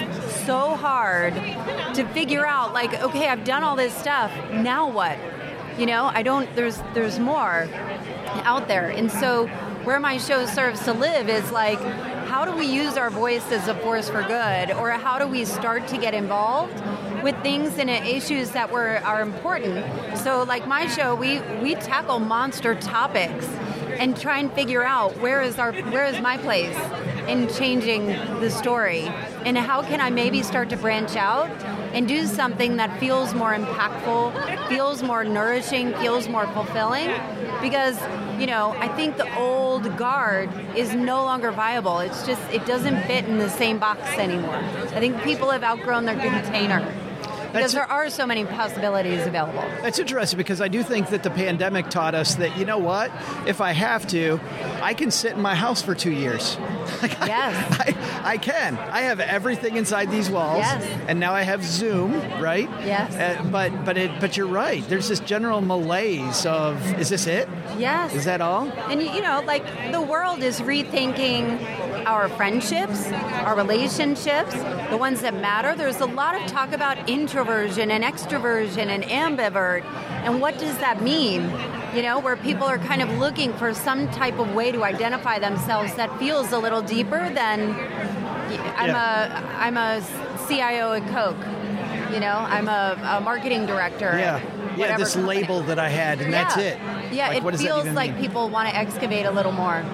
[0.45, 1.35] so hard
[1.95, 5.19] to figure out like, okay, I've done all this stuff, now what?
[5.79, 7.69] You know, I don't there's there's more
[8.43, 8.91] out there.
[8.91, 9.47] And so
[9.85, 11.79] where my show serves to live is like
[12.27, 15.45] how do we use our voice as a force for good or how do we
[15.45, 16.75] start to get involved
[17.23, 20.19] with things and issues that were are important.
[20.19, 23.47] So like my show we we tackle monster topics
[23.99, 26.77] and try and figure out where is our where is my place
[27.29, 28.07] in changing
[28.41, 29.03] the story
[29.45, 31.51] and how can I maybe start to branch out
[31.93, 37.11] and do something that feels more impactful, feels more nourishing, feels more fulfilling
[37.61, 37.99] because
[38.39, 41.99] you know, I think the old guard is no longer viable.
[41.99, 44.55] It's just it doesn't fit in the same box anymore.
[44.55, 46.81] I think people have outgrown their container.
[47.53, 49.63] Because there are so many possibilities available.
[49.83, 53.11] That's interesting because I do think that the pandemic taught us that, you know what?
[53.47, 54.39] If I have to,
[54.83, 56.57] I can sit in my house for two years.
[57.03, 57.77] Like, I- Yes.
[58.25, 58.77] I, I can.
[58.79, 60.59] I have everything inside these walls.
[60.59, 60.83] Yes.
[61.07, 62.69] And now I have Zoom, right?
[62.85, 63.15] Yes.
[63.15, 64.83] Uh, but but it but you're right.
[64.89, 67.49] There's this general malaise of is this it?
[67.79, 68.15] Yes.
[68.15, 68.69] Is that all?
[68.91, 74.55] And you know, like the world is rethinking our friendships, our relationships,
[74.91, 75.75] the ones that matter.
[75.77, 77.09] There's a lot of talk about
[77.39, 79.85] introversion and extroversion and ambivert.
[80.25, 81.43] And what does that mean?
[81.95, 85.39] You know, where people are kind of looking for some type of way to identify
[85.39, 87.71] themselves that feels a little deeper than
[88.77, 89.55] I'm Yeah.
[89.55, 90.03] a I'm a
[90.49, 91.37] CIO at Coke.
[92.13, 94.19] You know, I'm a, a marketing director.
[94.19, 94.41] Yeah.
[94.77, 95.41] Yeah, this company.
[95.41, 96.79] label that I had, and that's it.
[97.13, 98.21] Yeah, Like, it feels like mean?
[98.21, 99.85] people want to excavate a little more.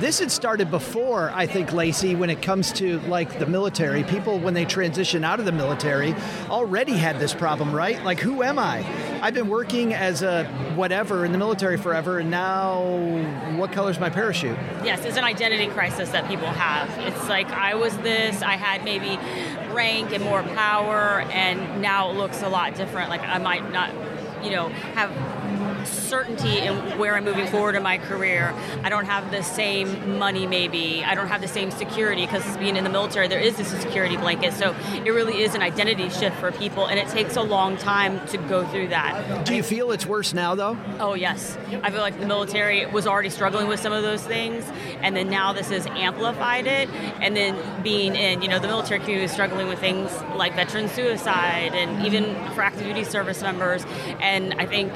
[0.00, 4.02] This had started before, I think, Lacey, when it comes to like the military.
[4.02, 6.14] People, when they transition out of the military,
[6.48, 8.02] already had this problem, right?
[8.02, 8.82] Like, who am I?
[9.20, 12.80] I've been working as a whatever in the military forever, and now
[13.56, 14.56] what color's my parachute?
[14.82, 16.88] Yes, it's an identity crisis that people have.
[17.06, 19.18] It's like I was this, I had maybe
[19.74, 23.10] rank and more power, and now it looks a lot different.
[23.10, 23.92] Like I might not,
[24.42, 25.10] you know, have
[26.10, 28.52] certainty in where I'm moving forward in my career.
[28.82, 31.04] I don't have the same money, maybe.
[31.04, 34.16] I don't have the same security because being in the military, there is this security
[34.16, 34.52] blanket.
[34.54, 34.74] So
[35.06, 38.38] it really is an identity shift for people, and it takes a long time to
[38.38, 39.46] go through that.
[39.46, 40.76] Do you feel it's worse now, though?
[40.98, 44.64] Oh yes, I feel like the military was already struggling with some of those things,
[45.00, 46.90] and then now this has amplified it.
[47.20, 50.88] And then being in, you know, the military community is struggling with things like veteran
[50.88, 53.86] suicide, and even for active duty service members.
[54.20, 54.92] And I think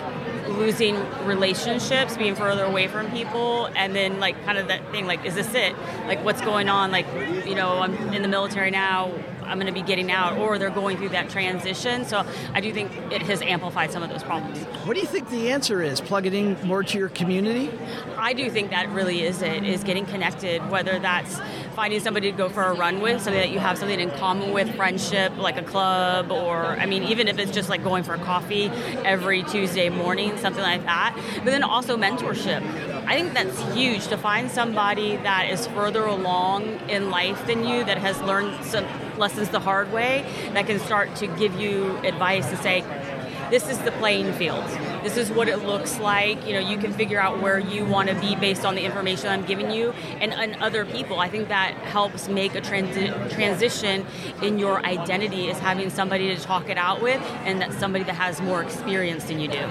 [0.48, 5.24] losing relationships, being further away from people, and then like kind of that thing, like,
[5.24, 5.74] is this it?
[6.06, 6.90] Like, what's going on?
[6.90, 7.06] Like,
[7.46, 9.12] you know, I'm in the military now.
[9.44, 12.06] I'm going to be getting out, or they're going through that transition.
[12.06, 14.58] So I do think it has amplified some of those problems.
[14.86, 16.00] What do you think the answer is?
[16.00, 17.70] Plug it in more to your community?
[18.16, 21.40] I do think that really is it, is getting connected, whether that's
[21.74, 24.52] finding somebody to go for a run with, somebody that you have something in common
[24.52, 28.14] with, friendship, like a club, or, I mean, even if it's just like going for
[28.14, 28.66] a coffee
[29.04, 31.14] every Tuesday morning, something like that.
[31.36, 32.62] But then also mentorship.
[33.06, 37.84] I think that's huge to find somebody that is further along in life than you,
[37.84, 38.86] that has learned some
[39.18, 42.82] lessons the hard way, that can start to give you advice and say,
[43.50, 44.64] this is the playing field.
[45.04, 46.46] This is what it looks like.
[46.46, 49.28] You know, you can figure out where you want to be based on the information
[49.28, 51.20] I'm giving you and, and other people.
[51.20, 54.06] I think that helps make a transi- transition
[54.40, 58.14] in your identity is having somebody to talk it out with and that somebody that
[58.14, 59.66] has more experience than you do.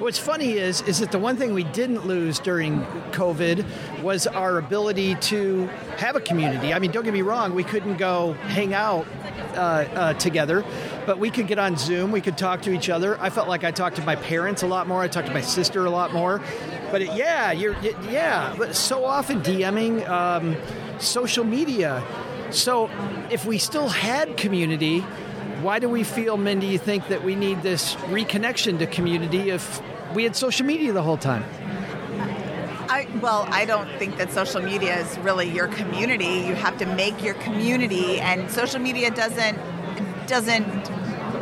[0.00, 3.64] What's funny is is that the one thing we didn't lose during COVID
[4.02, 5.66] was our ability to
[5.96, 6.74] have a community.
[6.74, 9.06] I mean, don't get me wrong, we couldn't go hang out
[9.54, 10.64] uh, uh, together,
[11.06, 12.10] but we could get on Zoom.
[12.10, 13.20] We could talk to each other.
[13.20, 15.02] I felt like I talked to my parents a lot more.
[15.02, 16.42] I talk to my sister a lot more.
[16.90, 18.54] But it, yeah, you're it, yeah.
[18.58, 20.56] But so often DMing, um,
[20.98, 22.02] social media.
[22.50, 22.90] So
[23.30, 25.00] if we still had community,
[25.62, 29.82] why do we feel, Mindy, you think that we need this reconnection to community if
[30.14, 31.44] we had social media the whole time?
[32.88, 36.46] I, well, I don't think that social media is really your community.
[36.46, 39.58] You have to make your community, and social media doesn't
[40.26, 40.90] doesn't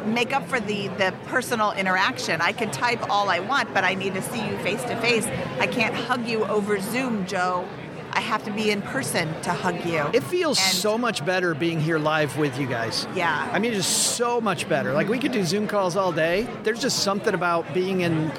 [0.06, 2.40] make up for the the personal interaction.
[2.40, 5.26] I can type all I want, but I need to see you face to face.
[5.60, 7.66] I can't hug you over Zoom, Joe.
[8.14, 10.04] I have to be in person to hug you.
[10.12, 13.06] It feels And- so much better being here live with you guys.
[13.14, 13.48] Yeah.
[13.50, 14.92] I mean, it's so much better.
[14.92, 16.46] Like, we could do Zoom calls all day.
[16.62, 18.30] There's just something about being in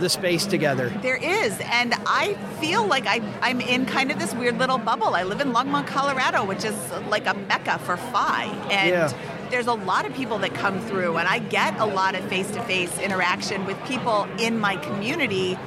[0.00, 0.90] the space together.
[1.00, 5.14] There is, and I feel like I, I'm in kind of this weird little bubble.
[5.14, 6.74] I live in Longmont, Colorado, which is
[7.08, 9.12] like a mecca for FI, and Yeah.
[9.52, 12.98] There's a lot of people that come through, and I get a lot of face-to-face
[12.98, 15.58] interaction with people in my community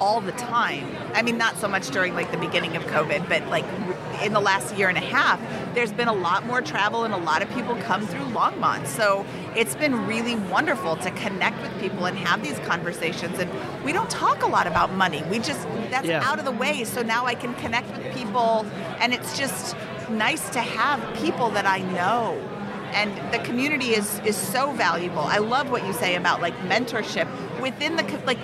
[0.00, 0.84] all the time.
[1.14, 3.64] I mean, not so much during like the beginning of COVID, but like
[4.22, 5.40] in the last year and a half,
[5.74, 8.86] there's been a lot more travel and a lot of people come through Longmont.
[8.86, 9.24] So
[9.56, 13.38] it's been really wonderful to connect with people and have these conversations.
[13.38, 13.50] And
[13.84, 15.22] we don't talk a lot about money.
[15.30, 16.22] We just, that's Yeah.
[16.28, 16.84] out of the way.
[16.84, 18.66] So now I can connect with people.
[19.00, 19.76] And it's just
[20.10, 22.40] nice to have people that I know.
[22.94, 25.20] And the community is, is so valuable.
[25.20, 27.28] I love what you say about like mentorship
[27.60, 28.38] within the, like,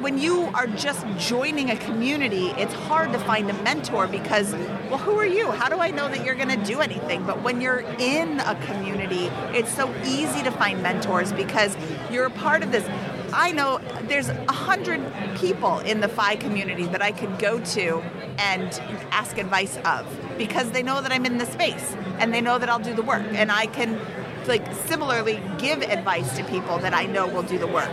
[0.00, 4.52] when you are just joining a community, it's hard to find a mentor because,
[4.88, 5.50] well, who are you?
[5.50, 7.24] How do I know that you're going to do anything?
[7.26, 11.76] But when you're in a community, it's so easy to find mentors because
[12.10, 12.88] you're a part of this.
[13.32, 15.02] I know there's a hundred
[15.36, 18.02] people in the FI community that I could go to
[18.38, 18.72] and
[19.10, 20.06] ask advice of
[20.40, 23.02] because they know that I'm in the space and they know that I'll do the
[23.02, 24.00] work and I can
[24.48, 27.90] like similarly give advice to people that I know will do the work.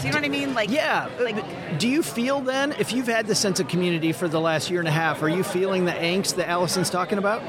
[0.00, 0.52] Do you know what I mean?
[0.52, 1.08] Like Yeah.
[1.20, 1.36] like
[1.78, 4.80] Do you feel then, if you've had the sense of community for the last year
[4.80, 7.40] and a half, are you feeling the angst that Allison's talking about?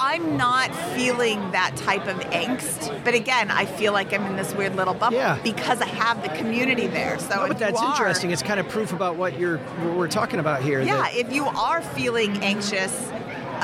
[0.00, 4.52] I'm not feeling that type of angst, but again, I feel like I'm in this
[4.52, 5.38] weird little bubble Yeah.
[5.44, 7.18] because I have the community there.
[7.20, 8.30] So, No, but that's are- interesting.
[8.32, 10.80] It's kind of proof about what you're what we're talking about here.
[10.82, 12.92] Yeah, that- if you are feeling anxious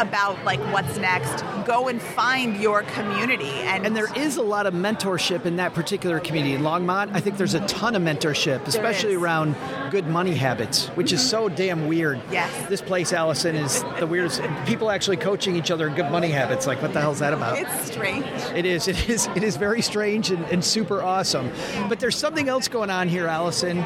[0.01, 3.51] about like what's next, go and find your community.
[3.51, 6.55] And, and there is a lot of mentorship in that particular community.
[6.55, 9.15] In Longmont, I think there's a ton of mentorship, especially.
[9.15, 9.21] Mm-hmm.
[9.21, 9.57] around
[9.91, 12.21] good money habits, which is so damn weird.
[12.31, 12.69] Yes.
[12.69, 14.41] This place, Allison, is the weirdest.
[14.67, 16.67] People actually coaching each other in good money habits.
[16.67, 17.59] Like, what the hell's that about?
[17.59, 18.27] it's strange.
[18.55, 18.89] It is.
[18.89, 19.27] It is.
[19.37, 21.51] It is very strange and, and super awesome.
[21.89, 23.85] But there's something else going on here, Allison,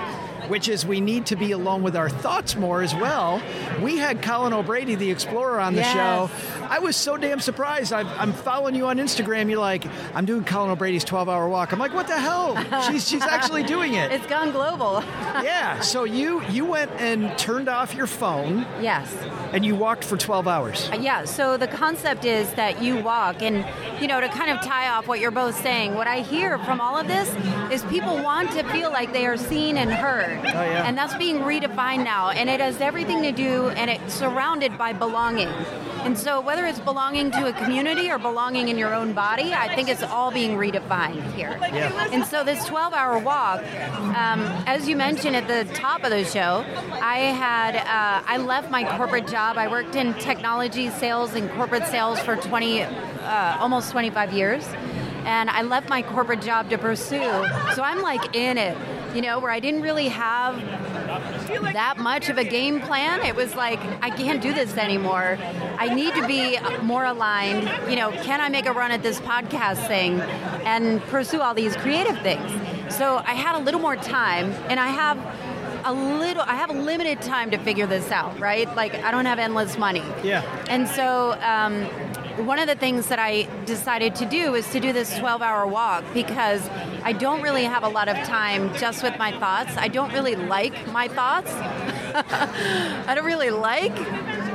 [0.48, 3.42] which is we need to be alone with our thoughts more as well.
[3.82, 5.92] We had Colin O'Brady, the explorer, on the Yes.
[5.92, 6.30] show.
[6.68, 7.92] I was so damn surprised.
[7.92, 9.50] i I'm following you on Instagram.
[9.50, 11.72] You're like, I'm doing Colin O'Brady's 12 hour walk.
[11.72, 12.56] I'm like, what the hell?
[12.90, 14.12] She's she's actually doing it.
[14.12, 15.02] It's gone global.
[15.44, 15.80] Yeah.
[15.80, 19.12] So you you went and turned off your phone yes.
[19.52, 20.88] and you walked for 12 hours.
[20.92, 23.64] Uh, Yeah, so the concept is that you walk, and
[24.00, 26.80] you know, to kind of tie off what you're both saying, what I hear from
[26.80, 27.28] all of this
[27.72, 30.33] is people want to feel like they are seen and heard.
[30.38, 30.86] Oh, yeah.
[30.86, 34.92] And that's being redefined now, and it has everything to do, and it's surrounded by
[34.92, 35.48] belonging.
[36.04, 39.74] And so, whether it's belonging to a community or belonging in your own body, I
[39.74, 41.58] think it's all being redefined here.
[41.62, 42.08] Yeah.
[42.12, 43.60] And so, this 12 hour walk,
[44.14, 46.62] um, as you mentioned at the top of the show,
[47.00, 49.56] I had, uh, I left my corporate job.
[49.56, 54.66] I worked in technology sales and corporate sales for 20, uh, almost 25 years.
[55.24, 57.46] And I left my corporate job to pursue.
[57.74, 58.76] So I'm like in it,
[59.14, 60.60] you know, where I didn't really have
[61.72, 63.24] that much of a game plan.
[63.24, 65.38] It was like, I can't do this anymore.
[65.78, 67.70] I need to be more aligned.
[67.88, 70.20] You know, can I make a run at this podcast thing
[70.64, 72.50] and pursue all these creative things?
[72.94, 75.18] So I had a little more time, and I have
[75.84, 78.72] a little, I have a limited time to figure this out, right?
[78.74, 80.02] Like, I don't have endless money.
[80.22, 80.42] Yeah.
[80.68, 81.86] And so, um,
[82.38, 85.66] one of the things that I decided to do is to do this 12 hour
[85.68, 86.68] walk because
[87.04, 89.76] I don't really have a lot of time just with my thoughts.
[89.76, 91.50] I don't really like my thoughts.
[92.14, 93.94] I don't really like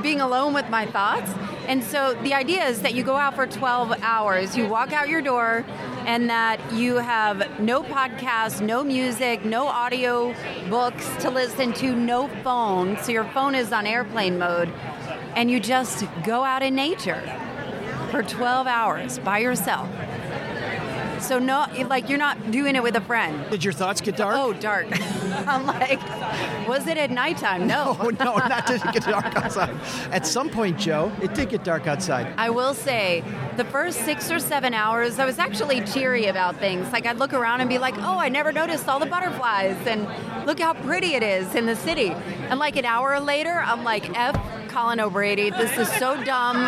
[0.01, 1.31] being alone with my thoughts.
[1.67, 5.07] And so the idea is that you go out for 12 hours, you walk out
[5.07, 5.63] your door,
[6.05, 10.33] and that you have no podcast, no music, no audio
[10.69, 12.97] books to listen to, no phone.
[12.97, 14.69] So your phone is on airplane mode,
[15.35, 17.21] and you just go out in nature
[18.09, 19.89] for 12 hours by yourself.
[21.21, 23.49] So no, like you're not doing it with a friend.
[23.51, 24.35] Did your thoughts get dark?
[24.37, 24.87] Oh, dark.
[25.47, 25.99] I'm like,
[26.67, 27.67] was it at nighttime?
[27.67, 27.97] No.
[27.99, 29.75] Oh, no, not did it get dark outside.
[30.11, 32.33] At some point, Joe, it did get dark outside.
[32.37, 33.23] I will say,
[33.57, 36.91] the first six or seven hours, I was actually cheery about things.
[36.93, 40.07] Like I'd look around and be like, oh, I never noticed all the butterflies, and
[40.47, 42.15] look how pretty it is in the city.
[42.49, 44.35] And like an hour later, I'm like, F
[44.69, 46.57] Colin O'Brady, this is so dumb.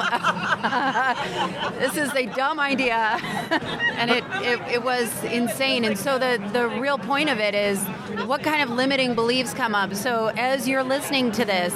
[1.80, 2.94] this is a dumb idea.
[3.98, 5.86] and it, it, it, was insane.
[5.86, 7.80] And so the, the real point of it is
[8.26, 9.94] what kind of limiting beliefs come up.
[9.94, 11.74] So as you're listening to this,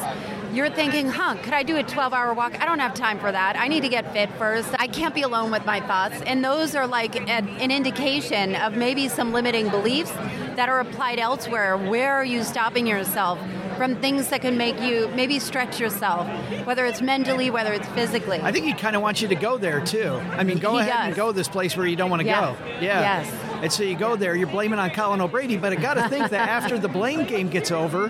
[0.51, 2.62] you're thinking, huh, could I do a 12 hour walk?
[2.62, 3.58] I don't have time for that.
[3.60, 4.70] I need to get fit first.
[4.80, 6.22] I can't be alone with my thoughts.
[6.26, 10.12] And those are like an indication of maybe some limiting beliefs
[10.56, 11.78] that are applied elsewhere.
[11.78, 13.38] Where are you stopping yourself?
[13.78, 16.28] From things that can make you maybe stretch yourself,
[16.65, 18.39] whether it's mentally, whether it's physically.
[18.41, 20.21] I think he kind of wants you to go there too.
[20.32, 21.07] I mean, go He ahead does.
[21.07, 22.41] and go this place where you don't want to Yeah.
[22.41, 22.57] go.
[22.82, 23.01] Yeah.
[23.21, 23.34] Yes.
[23.61, 26.30] And so you go there, you're blaming on Colin O'Brady, but I got to think
[26.30, 28.07] that after the blame game gets over,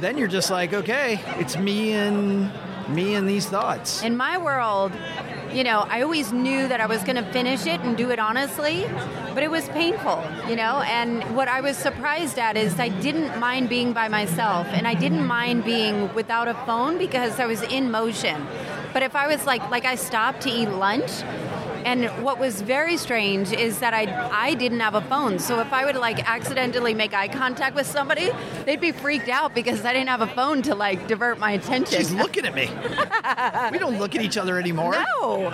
[0.00, 2.50] then you're just like, okay, it's me and
[2.88, 4.02] me and these thoughts.
[4.02, 4.92] In my world,
[5.52, 8.18] you know, I always knew that I was going to finish it and do it
[8.18, 8.86] honestly,
[9.34, 10.82] but it was painful, you know.
[10.86, 14.94] And what I was surprised at is I didn't mind being by myself and I
[14.94, 18.46] didn't mind being without a phone because I was in motion.
[18.92, 21.22] But if I was like, like I stopped to eat lunch,
[21.84, 25.38] and what was very strange is that I I didn't have a phone.
[25.38, 28.30] So if I would like accidentally make eye contact with somebody,
[28.64, 31.98] they'd be freaked out because I didn't have a phone to like divert my attention.
[31.98, 32.68] She's looking at me.
[33.72, 34.92] we don't look at each other anymore.
[35.22, 35.50] no.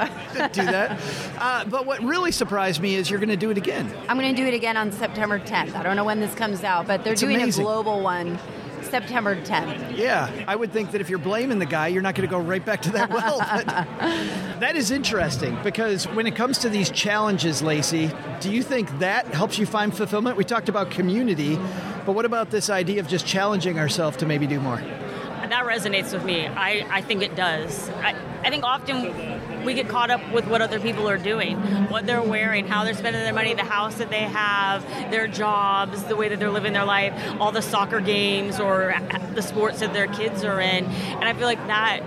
[0.53, 1.01] do that.
[1.39, 3.93] Uh, but what really surprised me is you're going to do it again.
[4.09, 5.75] I'm going to do it again on September 10th.
[5.75, 7.63] I don't know when this comes out, but they're It's doing amazing.
[7.65, 8.39] a global one
[8.87, 9.97] September 10th.
[9.97, 12.41] Yeah, I would think that if you're blaming the guy, you're not going to go
[12.41, 13.39] right back to that well.
[13.39, 13.67] But
[14.61, 18.11] that is interesting because when it comes to these challenges, Lacey,
[18.41, 20.37] do you think that helps you find fulfillment?
[20.37, 21.57] We talked about community,
[22.05, 24.77] but what about this idea of just challenging ourselves to maybe do more?
[24.77, 26.47] That resonates with me.
[26.47, 27.89] I, I think it does.
[27.91, 29.36] I, I think often
[29.67, 31.59] we get caught up with what other people are doing,
[31.91, 36.05] what they're wearing, how they're spending their money, the house that they have, their jobs,
[36.05, 38.95] the way that they're living their life, all the soccer games or
[39.35, 40.85] the sports that their kids are in.
[40.85, 42.01] And I feel like that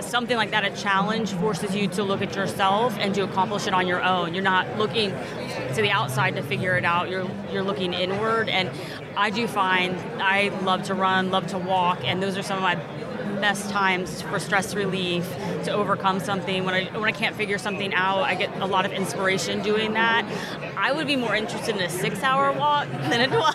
[0.00, 3.72] something like that a challenge forces you to look at yourself and to accomplish it
[3.72, 4.34] on your own.
[4.34, 7.08] You're not looking to the outside to figure it out.
[7.08, 8.48] You're you're looking inward.
[8.48, 8.70] And
[9.16, 12.62] i do find i love to run love to walk and those are some of
[12.62, 12.74] my
[13.40, 15.24] best times for stress relief
[15.64, 18.84] to overcome something when I when I can't figure something out I get a lot
[18.86, 20.24] of inspiration doing that
[20.76, 23.54] I would be more interested in a six hour walk than a 12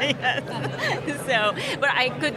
[0.00, 1.26] Yes.
[1.26, 2.34] so but I could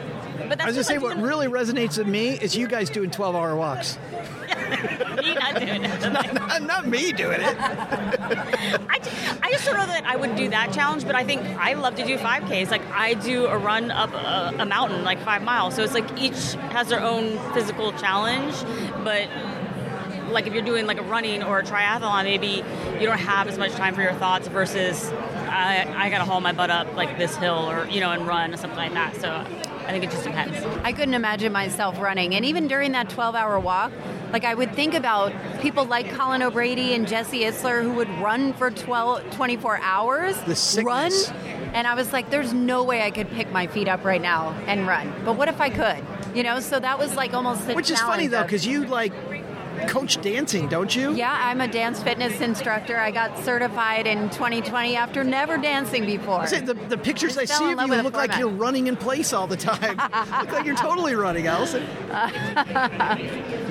[0.48, 3.12] but that's I was just say, what really resonates with me is you guys doing
[3.12, 3.98] 12 hour walks.
[4.70, 6.12] Me not doing it.
[6.12, 7.58] not, not me doing it.
[7.60, 11.42] I, ju- I just don't know that I would do that challenge, but I think
[11.58, 12.72] I love to do 5Ks.
[12.72, 15.76] Like I do a run up a, a mountain, like five miles.
[15.76, 18.56] So it's like each has their own physical challenge,
[19.04, 19.28] but
[20.32, 22.64] like if you're doing like a running or a triathlon, maybe
[23.00, 25.10] you don't have as much time for your thoughts versus
[25.50, 28.54] I, I gotta haul my butt up like this hill or you know and run
[28.54, 29.16] or something like that.
[29.16, 30.58] So I think it just depends.
[30.84, 32.36] I couldn't imagine myself running.
[32.36, 33.92] And even during that 12 hour walk,
[34.32, 38.54] like I would think about people like Colin O'Brady and Jesse Itzler who would run
[38.54, 40.38] for 12, 24 hours.
[40.42, 41.30] The sickness.
[41.30, 41.38] Run.
[41.74, 44.52] And I was like, there's no way I could pick my feet up right now
[44.66, 45.14] and run.
[45.24, 46.04] But what if I could?
[46.36, 49.14] You know, so that was like almost the Which is funny though, because you like
[49.88, 51.14] coach dancing, don't you?
[51.14, 52.98] Yeah, I'm a dance fitness instructor.
[52.98, 56.42] I got certified in 2020 after never dancing before.
[56.42, 58.96] I say the, the pictures I fell see of you look like you're running in
[58.96, 59.98] place all the time.
[60.42, 61.84] look like you're totally running, Allison.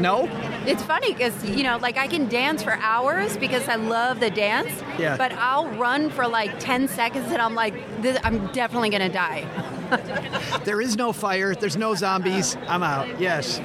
[0.00, 0.28] no?
[0.66, 4.30] It's funny because you know, like I can dance for hours because I love the
[4.30, 4.70] dance.
[4.98, 5.16] Yeah.
[5.16, 9.46] But I'll run for like 10 seconds and I'm like, this, I'm definitely gonna die.
[10.64, 11.54] There is no fire.
[11.54, 12.56] There's no zombies.
[12.66, 13.20] I'm out.
[13.20, 13.60] Yes.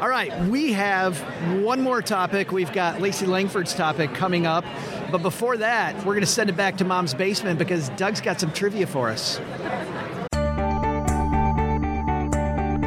[0.00, 0.34] All right.
[0.44, 1.18] We have
[1.62, 2.50] one more topic.
[2.50, 4.64] We've got Lacey Langford's topic coming up.
[5.10, 8.40] But before that, we're going to send it back to mom's basement because Doug's got
[8.40, 9.38] some trivia for us.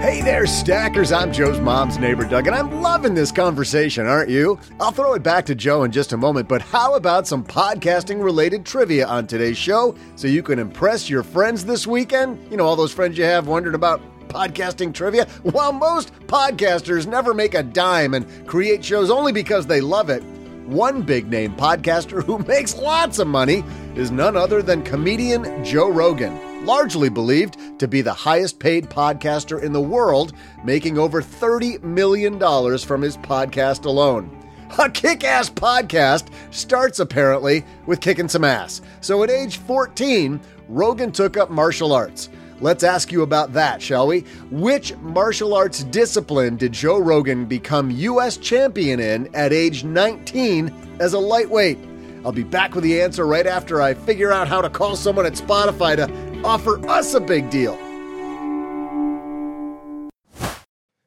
[0.03, 1.13] Hey there, stackers.
[1.13, 4.59] I'm Joe's mom's neighbor, Doug, and I'm loving this conversation, aren't you?
[4.77, 8.21] I'll throw it back to Joe in just a moment, but how about some podcasting
[8.21, 12.37] related trivia on today's show so you can impress your friends this weekend?
[12.51, 15.25] You know, all those friends you have wondering about podcasting trivia?
[15.43, 20.21] While most podcasters never make a dime and create shows only because they love it,
[20.65, 23.63] One big name podcaster who makes lots of money
[23.95, 29.61] is none other than comedian Joe Rogan, largely believed to be the highest paid podcaster
[29.61, 30.33] in the world,
[30.63, 32.39] making over $30 million
[32.79, 34.39] from his podcast alone.
[34.79, 38.81] A kick ass podcast starts apparently with kicking some ass.
[39.01, 42.29] So at age 14, Rogan took up martial arts.
[42.59, 44.21] Let's ask you about that, shall we?
[44.49, 48.37] Which martial arts discipline did Joe Rogan become U.S.
[48.37, 51.77] champion in at age 19 as a lightweight?
[52.25, 55.25] I'll be back with the answer right after I figure out how to call someone
[55.25, 57.77] at Spotify to offer us a big deal.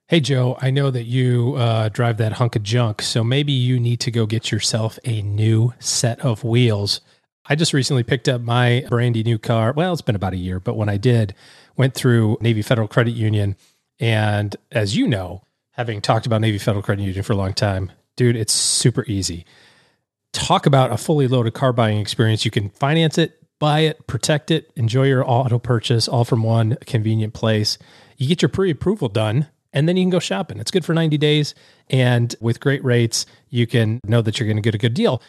[0.09, 3.81] Hey, Joe, I know that you uh, drive that hunk of junk, so maybe you
[3.81, 7.01] need to go get yourself a new set of wheels.
[7.45, 9.73] I just recently picked up my brandy new car.
[9.73, 11.35] Well, it's been about a year, but when I did,
[11.77, 13.57] went through Navy Federal Credit Union.
[13.99, 15.43] And as you know,
[15.73, 19.45] having talked about Navy Federal Credit Union for a long time, dude, it's super easy.
[20.37, 22.45] Talk about a fully loaded car buying experience.
[22.45, 26.77] You can finance it, buy it, protect it, enjoy your auto purchase all from one
[26.85, 27.79] convenient place.
[28.19, 30.61] You get your pre approval done and then you can go shopping.
[30.61, 31.55] It's good for 90 days.
[31.89, 35.23] And with great rates, you can know that you're going to get a good deal.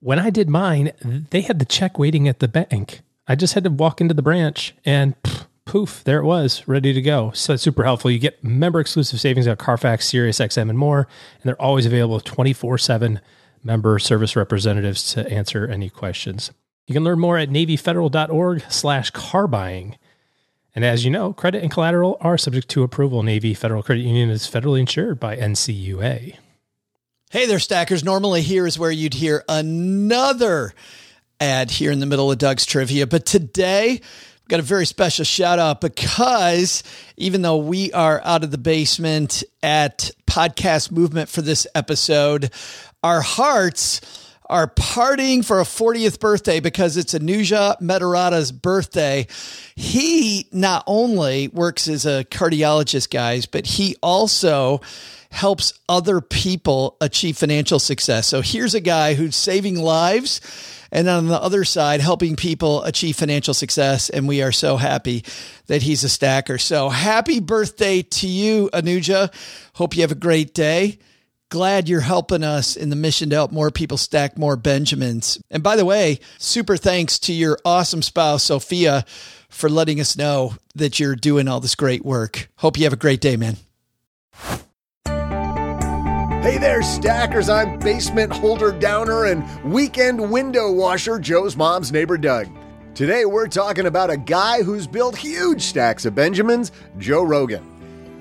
[0.00, 0.92] When I did mine,
[1.30, 3.00] they had the check waiting at the bank.
[3.26, 5.14] I just had to walk into the branch and
[5.64, 7.30] poof, there it was, ready to go.
[7.32, 8.10] So super helpful.
[8.10, 11.08] You get member exclusive savings at Carfax, Sirius XM, and more.
[11.40, 13.20] And they're always available 24 7
[13.62, 16.50] member service representatives to answer any questions.
[16.86, 19.96] You can learn more at NavyFederal.org slash car buying.
[20.74, 23.22] And as you know, credit and collateral are subject to approval.
[23.22, 26.36] Navy Federal Credit Union is federally insured by NCUA.
[27.30, 28.02] Hey there, stackers.
[28.02, 30.74] Normally, here is where you'd hear another
[31.40, 33.06] ad here in the middle of Doug's trivia.
[33.06, 36.82] But today, we've got a very special shout out because
[37.16, 42.50] even though we are out of the basement at Podcast Movement for this episode,
[43.02, 44.00] our hearts
[44.50, 49.28] are partying for a 40th birthday because it's Anuja Metarata's birthday.
[49.76, 54.80] He not only works as a cardiologist, guys, but he also
[55.30, 58.26] helps other people achieve financial success.
[58.26, 60.40] So here's a guy who's saving lives
[60.90, 64.10] and on the other side, helping people achieve financial success.
[64.10, 65.24] And we are so happy
[65.68, 66.58] that he's a stacker.
[66.58, 69.32] So happy birthday to you, Anuja.
[69.74, 70.98] Hope you have a great day
[71.50, 75.42] glad you're helping us in the mission to help more people stack more Benjamins.
[75.50, 79.04] And by the way, super thanks to your awesome spouse, Sophia,
[79.48, 82.48] for letting us know that you're doing all this great work.
[82.56, 83.56] Hope you have a great day, man.
[86.42, 87.50] Hey there, stackers.
[87.50, 92.48] I'm basement holder downer and weekend window washer, Joe's mom's neighbor, Doug.
[92.94, 97.64] Today, we're talking about a guy who's built huge stacks of Benjamins, Joe Rogan.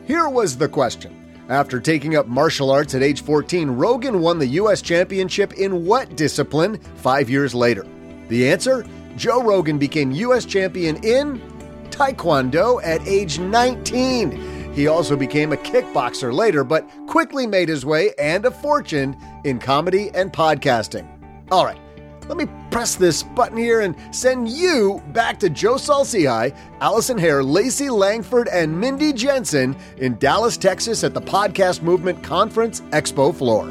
[0.06, 1.19] Here was the question
[1.50, 4.82] after taking up martial arts at age 14, Rogan won the U.S.
[4.82, 7.86] Championship in what discipline five years later?
[8.28, 8.86] The answer?
[9.16, 10.46] Joe Rogan became U.S.
[10.46, 11.42] Champion in
[11.90, 14.74] Taekwondo at age 19.
[14.74, 19.60] He also became a kickboxer later, but quickly made his way and a fortune in
[19.60, 21.08] comedy and podcasting.
[21.52, 21.80] All right,
[22.28, 27.44] let me press this button here and send you back to Joe Saul-Sehy, Allison Hare,
[27.44, 33.70] Lacey Langford, and Mindy Jensen in Dallas, Texas at the Podcast Movement Conference Expo floor.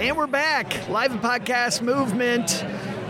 [0.00, 2.64] And we're back, live in Podcast Movement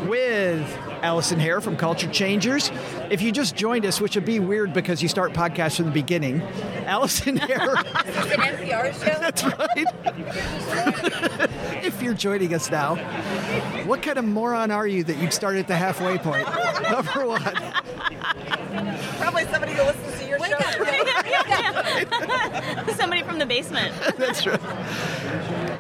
[0.09, 0.63] with
[1.05, 2.71] Allison Hare from Culture Changers.
[3.11, 5.91] If you just joined us, which would be weird because you start podcasts from the
[5.91, 6.41] beginning,
[6.87, 7.75] Allison Hare.
[8.07, 9.21] it's an NPR show.
[9.21, 9.85] That's right.
[11.85, 12.97] if you're joining us now,
[13.85, 16.49] what kind of moron are you that you'd start at the halfway point?
[16.91, 17.43] Number one.
[19.19, 20.59] Probably somebody who listens to your show.
[22.95, 23.95] Somebody from the basement.
[24.17, 24.61] That's right.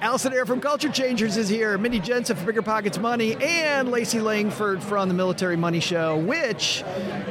[0.05, 1.79] Allison Hare from Culture Changers is here.
[1.79, 6.85] Mindy Jensen from BiggerPockets Money and Lacey Langford from the Military Money Show, which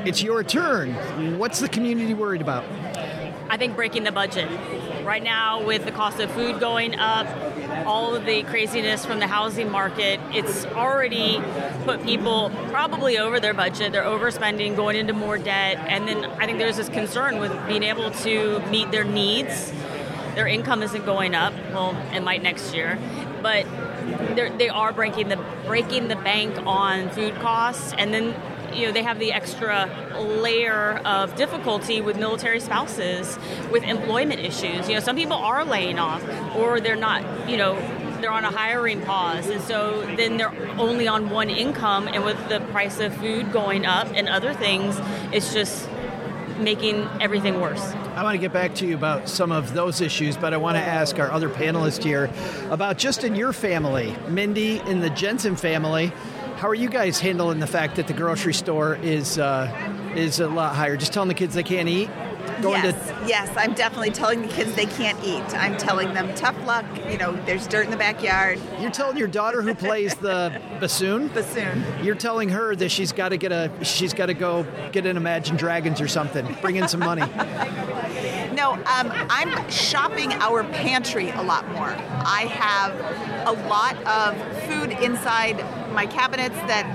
[0.07, 1.37] it's your turn.
[1.37, 2.63] What's the community worried about?
[3.47, 4.49] I think breaking the budget.
[5.05, 7.27] Right now, with the cost of food going up,
[7.85, 11.39] all of the craziness from the housing market, it's already
[11.85, 13.91] put people probably over their budget.
[13.91, 15.77] They're overspending, going into more debt.
[15.77, 19.71] And then I think there's this concern with being able to meet their needs.
[20.35, 21.53] Their income isn't going up.
[21.71, 22.97] Well, it might next year.
[23.41, 23.65] But
[24.35, 28.35] they are breaking the breaking the bank on food costs, and then
[28.73, 33.37] you know they have the extra layer of difficulty with military spouses
[33.71, 34.87] with employment issues.
[34.87, 36.23] You know, some people are laying off,
[36.55, 37.49] or they're not.
[37.49, 37.75] You know,
[38.21, 42.37] they're on a hiring pause, and so then they're only on one income, and with
[42.47, 44.97] the price of food going up and other things,
[45.33, 45.89] it's just
[46.59, 47.93] making everything worse.
[48.15, 50.77] I want to get back to you about some of those issues, but I want
[50.77, 52.29] to ask our other panelist here
[52.69, 56.13] about just in your family, Mindy in the Jensen family.
[56.57, 60.47] How are you guys handling the fact that the grocery store is uh, is a
[60.47, 60.95] lot higher?
[60.95, 62.07] Just telling the kids they can't eat.
[62.61, 65.43] Going yes, to- yes, I'm definitely telling the kids they can't eat.
[65.55, 66.85] I'm telling them tough luck.
[67.09, 68.59] You know, there's dirt in the backyard.
[68.79, 71.27] You're telling your daughter who plays the bassoon.
[71.29, 71.83] Bassoon.
[72.03, 73.71] You're telling her that she's got to get a.
[73.83, 76.55] She's got to go get an Imagine Dragons or something.
[76.61, 77.21] Bring in some money.
[78.53, 81.89] no, um, I'm shopping our pantry a lot more.
[82.25, 85.57] I have a lot of food inside
[85.93, 86.85] my cabinets that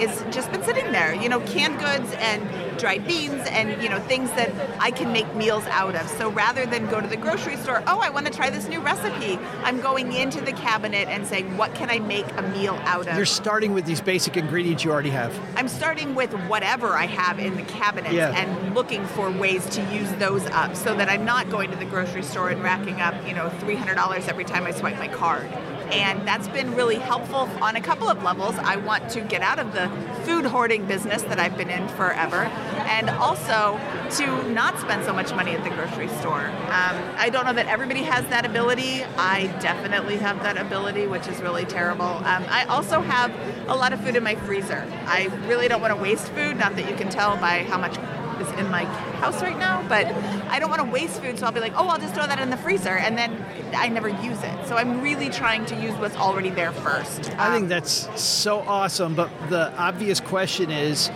[0.00, 1.14] is just been sitting there.
[1.14, 2.48] You know, canned goods and
[2.78, 6.08] dried beans and you know things that I can make meals out of.
[6.10, 8.80] So rather than go to the grocery store, oh, I want to try this new
[8.80, 13.08] recipe, I'm going into the cabinet and saying, what can I make a meal out
[13.08, 13.16] of?
[13.16, 15.38] You're starting with these basic ingredients you already have.
[15.56, 18.30] I'm starting with whatever I have in the cabinet yeah.
[18.30, 21.84] and looking for ways to use those up so that I'm not going to the
[21.84, 25.50] grocery store and racking up, you know, $300 every time I swipe my card
[25.90, 28.56] and that's been really helpful on a couple of levels.
[28.56, 29.88] I want to get out of the
[30.24, 33.78] food hoarding business that I've been in forever, and also
[34.16, 36.46] to not spend so much money at the grocery store.
[36.46, 39.04] Um, I don't know that everybody has that ability.
[39.16, 42.04] I definitely have that ability, which is really terrible.
[42.04, 43.32] Um, I also have
[43.68, 44.86] a lot of food in my freezer.
[45.06, 47.98] I really don't want to waste food, not that you can tell by how much
[48.40, 50.06] is in my house right now, but
[50.50, 52.38] I don't want to waste food, so I'll be like, oh, I'll just throw that
[52.38, 53.44] in the freezer, and then
[53.74, 54.66] I never use it.
[54.66, 57.30] So I'm really trying to use what's already there first.
[57.38, 61.10] I think that's so awesome, but the obvious question is,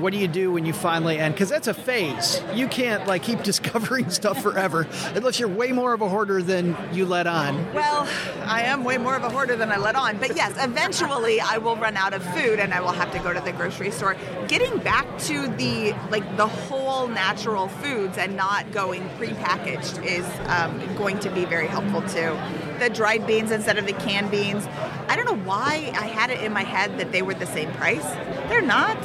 [0.00, 1.34] what do you do when you finally end?
[1.34, 2.40] Because that's a phase.
[2.54, 6.76] You can't like keep discovering stuff forever unless you're way more of a hoarder than
[6.92, 7.72] you let on.
[7.74, 8.08] Well,
[8.44, 10.18] I am way more of a hoarder than I let on.
[10.18, 13.32] But yes, eventually I will run out of food and I will have to go
[13.32, 14.16] to the grocery store.
[14.46, 20.78] Getting back to the like the whole natural foods and not going prepackaged is um,
[20.96, 22.36] going to be very helpful too.
[22.78, 24.66] The dried beans instead of the canned beans.
[25.08, 27.72] I don't know why I had it in my head that they were the same
[27.72, 28.04] price.
[28.48, 28.96] They're not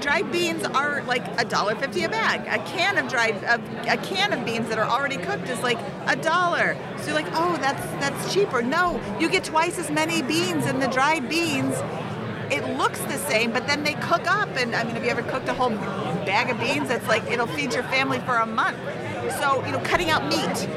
[0.00, 2.40] dried beans are like a dollar fifty a bag.
[2.48, 3.60] A can of dried a,
[3.92, 6.76] a, can of beans that are already cooked is like a dollar.
[6.98, 8.62] So you're like, oh, that's that's cheaper.
[8.62, 11.74] No, you get twice as many beans in the dried beans.
[12.50, 14.48] It looks the same, but then they cook up.
[14.56, 16.90] And I mean, have you ever cooked a whole bag of beans?
[16.90, 18.78] It's like it'll feed your family for a month.
[19.32, 20.68] So you know, cutting out meat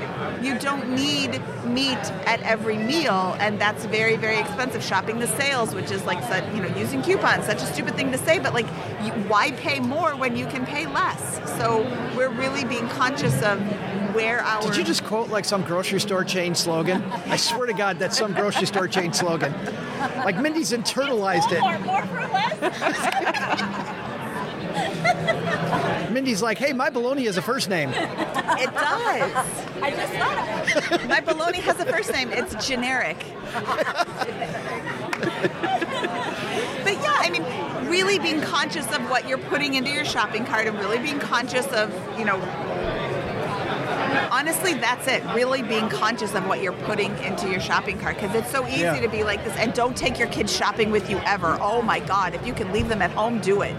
[0.43, 4.83] you don't need meat at every meal, and that's very, very expensive.
[4.83, 6.19] Shopping the sales, which is like,
[6.55, 8.67] you know, using coupons, such a stupid thing to say, but like,
[9.03, 11.39] you, why pay more when you can pay less?
[11.57, 11.81] So
[12.15, 13.59] we're really being conscious of
[14.15, 14.61] where our.
[14.61, 17.03] Did you just quote like some grocery store chain slogan?
[17.27, 19.53] I swear to God, that's some grocery store chain slogan.
[20.17, 21.61] Like Mindy's internalized it.
[21.61, 23.97] More, more for less.
[26.11, 27.89] Mindy's like, hey, my baloney is a first name.
[27.89, 29.31] It does.
[29.81, 31.07] I just thought of it.
[31.07, 32.29] My baloney has a first name.
[32.31, 33.17] It's generic.
[36.83, 37.43] but yeah, I mean,
[37.89, 41.65] really being conscious of what you're putting into your shopping cart and really being conscious
[41.67, 42.37] of, you know,
[44.31, 45.23] honestly, that's it.
[45.33, 48.81] Really being conscious of what you're putting into your shopping cart because it's so easy
[48.81, 48.99] yeah.
[48.99, 49.55] to be like this.
[49.57, 51.57] And don't take your kids shopping with you ever.
[51.61, 53.75] Oh my God, if you can leave them at home, do it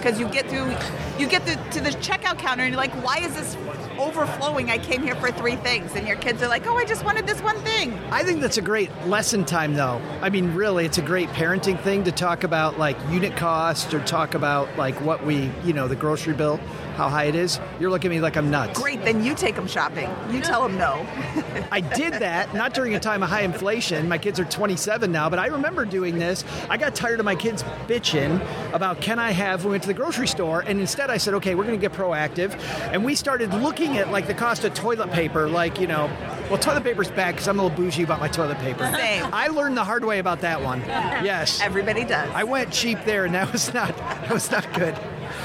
[0.00, 0.70] because you get through
[1.18, 3.56] you get to the checkout counter and you're like why is this
[3.98, 4.70] overflowing?
[4.70, 5.94] I came here for three things.
[5.94, 7.98] And your kids are like oh i just wanted this one thing.
[8.10, 10.00] I think that's a great lesson time though.
[10.22, 14.00] I mean really it's a great parenting thing to talk about like unit cost or
[14.00, 16.58] talk about like what we you know the grocery bill
[16.96, 18.78] how high it is, you're looking at me like I'm nuts.
[18.78, 20.10] Great, then you take them shopping.
[20.30, 21.06] You tell them no.
[21.72, 24.08] I did that, not during a time of high inflation.
[24.08, 26.44] My kids are 27 now, but I remember doing this.
[26.68, 28.40] I got tired of my kids bitching
[28.72, 31.54] about can I have, we went to the grocery store, and instead I said, okay,
[31.54, 32.58] we're going to get proactive.
[32.92, 36.10] And we started looking at like the cost of toilet paper, like, you know,
[36.48, 38.84] well, toilet paper's bad because I'm a little bougie about my toilet paper.
[38.96, 39.24] Same.
[39.32, 40.80] I learned the hard way about that one.
[40.80, 41.60] Yes.
[41.60, 42.30] Everybody does.
[42.34, 44.96] I went cheap there, and that was not that was not good.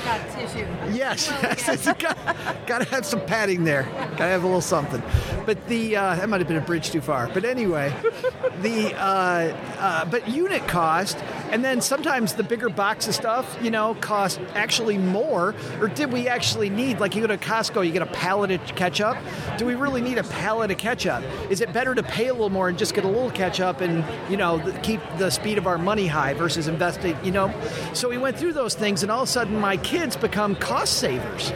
[0.06, 0.68] Got tissue.
[0.94, 1.30] Yes,
[1.98, 3.84] got, got to have some padding there.
[3.84, 5.02] Got to have a little something.
[5.46, 7.28] But the uh, that might have been a bridge too far.
[7.28, 7.94] But anyway,
[8.62, 11.18] the uh, uh, but unit cost,
[11.52, 15.54] and then sometimes the bigger box of stuff, you know, cost actually more.
[15.80, 18.62] Or did we actually need like you go to Costco, you get a pallet of
[18.76, 19.18] ketchup?
[19.58, 21.24] Do we really need a pallet of ketchup?
[21.50, 24.04] Is it better to pay a little more and just get a little ketchup and
[24.30, 27.16] you know keep the speed of our money high versus investing?
[27.24, 27.54] You know,
[27.94, 30.98] so we went through those things, and all of a sudden my kids become cost
[30.98, 31.54] savers.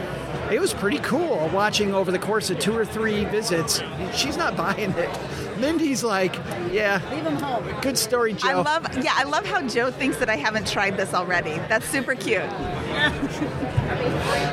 [0.50, 3.80] It was pretty cool watching over the course of two or three visits.
[4.14, 5.10] She's not buying it.
[5.58, 6.34] Mindy's like,
[6.72, 7.00] yeah.
[7.12, 7.64] Leave him home.
[7.82, 8.48] Good story, Joe.
[8.48, 11.52] I love, yeah, I love how Joe thinks that I haven't tried this already.
[11.68, 12.42] That's super cute.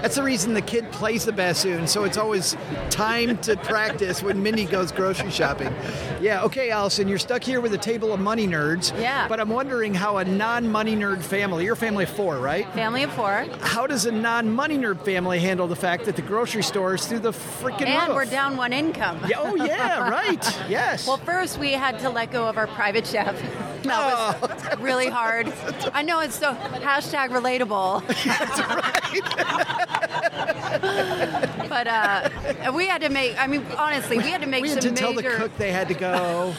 [0.01, 2.55] That's the reason the kid plays the bassoon, so it's always
[2.89, 5.73] time to practice when Mindy goes grocery shopping.
[6.21, 8.97] Yeah, okay, Allison, you're stuck here with a table of money nerds.
[8.99, 9.27] Yeah.
[9.27, 12.71] But I'm wondering how a non money nerd family, you're family of four, right?
[12.73, 13.45] Family of four.
[13.61, 17.05] How does a non money nerd family handle the fact that the grocery store is
[17.05, 18.15] through the freaking And roof?
[18.15, 19.19] we're down one income.
[19.27, 20.69] Yeah, oh, yeah, right.
[20.69, 21.07] Yes.
[21.07, 23.41] Well, first we had to let go of our private chef.
[23.87, 25.53] That was oh, really hard.
[25.93, 28.01] I know it's so hashtag relatable.
[31.69, 32.29] But uh,
[32.73, 33.39] we had to make.
[33.41, 35.71] I mean, honestly, we had to make we had some to tell the cook they
[35.71, 36.53] had to go.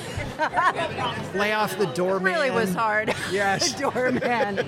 [1.34, 2.32] Lay off the doorman.
[2.32, 3.14] It really was hard.
[3.30, 3.72] Yes.
[3.74, 4.60] the doorman.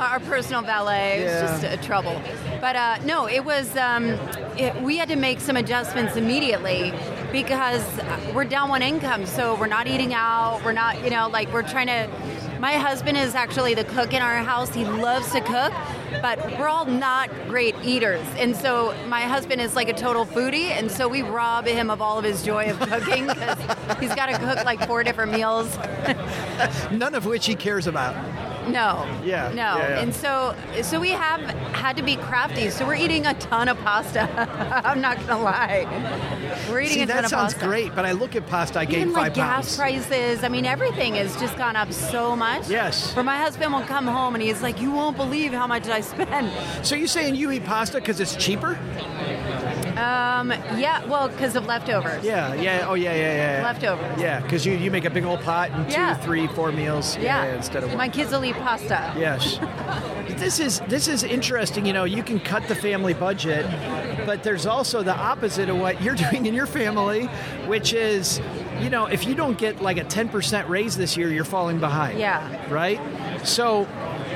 [0.00, 1.42] Our personal valet Yeah.
[1.52, 2.20] was just a trouble.
[2.60, 3.76] But uh, no, it was.
[3.76, 4.18] Um,
[4.58, 6.92] it, we had to make some adjustments immediately
[7.32, 7.84] because
[8.34, 10.62] we're down one income, so we're not eating out.
[10.64, 12.08] We're not, you know, like we're trying to.
[12.60, 14.74] My husband is actually the cook in our house.
[14.74, 15.72] He loves to cook,
[16.22, 18.26] but we're all not great eaters.
[18.38, 22.00] And so my husband is like a total foodie, and so we rob him of
[22.00, 23.58] all of his joy of cooking because
[24.00, 25.76] he's got to cook like four different meals.
[26.90, 28.14] None of which he cares about.
[28.68, 29.04] No.
[29.24, 29.76] Yeah, No.
[29.78, 30.00] yeah, yeah.
[30.00, 31.40] And so so we have
[31.74, 32.70] had to be crafty.
[32.70, 34.22] So we're eating a ton of pasta.
[34.84, 35.86] I'm not gonna lie.
[36.68, 39.08] We're eating See, a ton that sounds great, but I look at pasta, I Even
[39.12, 39.76] five like gas pounds.
[39.76, 40.42] prices.
[40.44, 42.68] I mean, everything has just gone up so much.
[42.68, 43.14] Yes.
[43.14, 45.92] Where my husband will come home and he's like, "You won't believe how much did
[45.92, 46.50] I spend."
[46.86, 48.78] So you're saying you eat pasta because it's cheaper?
[49.96, 51.04] Um, yeah.
[51.06, 52.24] Well, because of leftovers.
[52.24, 53.62] Yeah, yeah, oh yeah, yeah, yeah.
[53.64, 54.20] Leftovers.
[54.20, 56.14] Yeah, because you, you make a big old pot and two, Yeah.
[56.16, 57.16] three, four meals.
[57.16, 57.54] Yeah.
[57.54, 57.98] instead of one.
[57.98, 59.14] my kids will eat pasta.
[59.16, 59.58] Yes.
[60.38, 61.86] this is this is interesting.
[61.86, 63.64] You know, you can cut the family budget,
[64.26, 67.26] but there's also the opposite of what you're doing in your family,
[67.66, 68.40] which is,
[68.80, 72.18] you know, if you don't get like a 10% raise this year, you're falling behind.
[72.18, 72.72] Yeah.
[72.72, 73.00] Right?
[73.46, 73.86] So,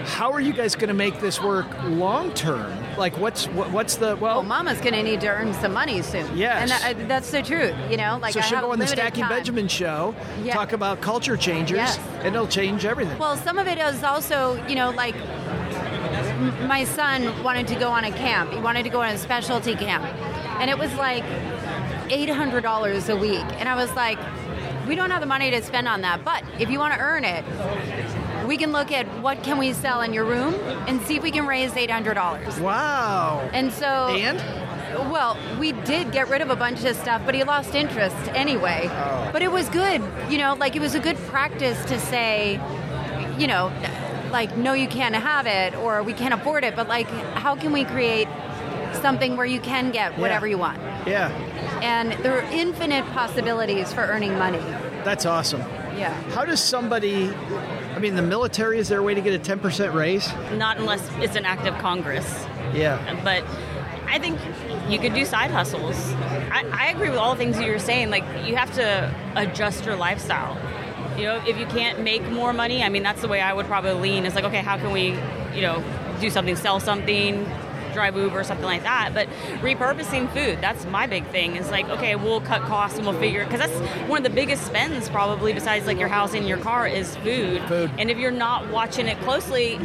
[0.04, 2.72] how are you guys going to make this work long term?
[2.96, 6.02] Like what's what, what's the well, Well, Mama's going to need to earn some money
[6.02, 6.36] soon.
[6.36, 6.62] Yes.
[6.62, 7.74] and that, uh, that's the truth.
[7.90, 9.30] You know, like so I she'll go on the Stacking time.
[9.30, 10.54] Benjamin show, Yeah.
[10.54, 11.98] talk about culture changers, Yes.
[12.22, 13.18] and it'll change everything.
[13.18, 15.14] Well, some of it is also, you know, like
[16.66, 18.52] my son wanted to go on a camp.
[18.52, 20.04] He wanted to go on a specialty camp.
[20.60, 21.24] And it was like
[22.08, 23.44] $800 a week.
[23.58, 24.18] And I was like,
[24.86, 26.24] we don't have the money to spend on that.
[26.24, 27.44] But if you want to earn it,
[28.50, 30.52] we can look at what can we sell in your room
[30.88, 32.60] and see if we can raise $800.
[32.60, 33.48] wow.
[33.52, 34.38] And so And?
[35.12, 38.88] well, we did get rid of a bunch of stuff, but he lost interest anyway.
[38.90, 39.30] Oh.
[39.32, 42.54] But it was good, you know, like it was a good practice to say,
[43.38, 43.70] you know,
[44.32, 47.70] like no you can't have it or we can't afford it, but like how can
[47.72, 48.26] we create
[48.94, 50.50] something where you can get whatever Yeah.
[50.50, 50.78] you want?
[51.06, 51.28] Yeah.
[51.82, 54.58] And there are infinite possibilities for earning money.
[55.04, 55.60] That's awesome.
[55.96, 56.12] Yeah.
[56.34, 57.32] How does somebody
[58.00, 60.26] I mean the military is there a way to get a 10% raise?
[60.54, 62.46] Not unless it's an act of Congress.
[62.72, 63.20] Yeah.
[63.22, 63.44] But
[64.06, 64.40] I think
[64.88, 66.10] you could do side hustles.
[66.50, 68.08] I, I agree with all the things that you're saying.
[68.08, 70.56] Like you have to adjust your lifestyle.
[71.18, 73.66] You know, if you can't make more money, I mean, that's the way I would
[73.66, 74.24] probably lean.
[74.24, 75.08] It's like, okay, how can we,
[75.54, 75.84] you know,
[76.22, 77.44] do something, sell something,
[77.92, 79.12] drive Uber, or something like that.
[79.14, 79.28] But
[79.60, 81.56] repurposing food, that's my big thing.
[81.56, 84.66] Is like, okay, we'll cut costs and we'll figure because that's one of the biggest
[84.66, 87.62] spends probably besides like your house and your car is food.
[87.62, 87.90] Food.
[87.98, 89.78] And if you're not watching it closely,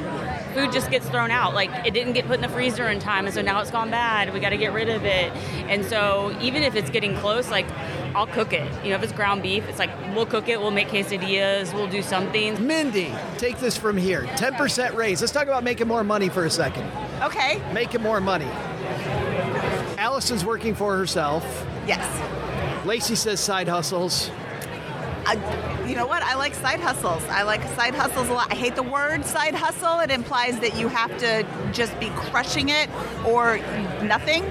[0.53, 1.53] food just gets thrown out.
[1.53, 3.89] Like it didn't get put in the freezer in time, and so now it's gone
[3.91, 4.33] bad.
[4.33, 5.31] We got to get rid of it.
[5.69, 7.67] And so even if it's getting close, like
[8.15, 8.63] I'll cook it.
[8.81, 10.61] You know, if it's ground beef, it's like we'll cook it.
[10.61, 11.73] We'll make quesadillas.
[11.73, 12.65] We'll do something.
[12.65, 14.21] Mindy, take this from here.
[14.21, 15.19] 10% raise.
[15.19, 16.89] Let's talk about making more money for a second.
[17.21, 17.61] Okay.
[17.73, 18.47] Making more money.
[19.97, 21.43] Allison's working for herself.
[21.85, 22.05] Yes.
[22.85, 24.31] Lacey says side hustles.
[25.25, 26.23] I, you know what?
[26.23, 27.23] I like side hustles.
[27.25, 28.51] I like side hustles a lot.
[28.51, 29.99] I hate the word side hustle.
[29.99, 32.89] It implies that you have to just be crushing it
[33.25, 33.57] or
[34.03, 34.45] nothing.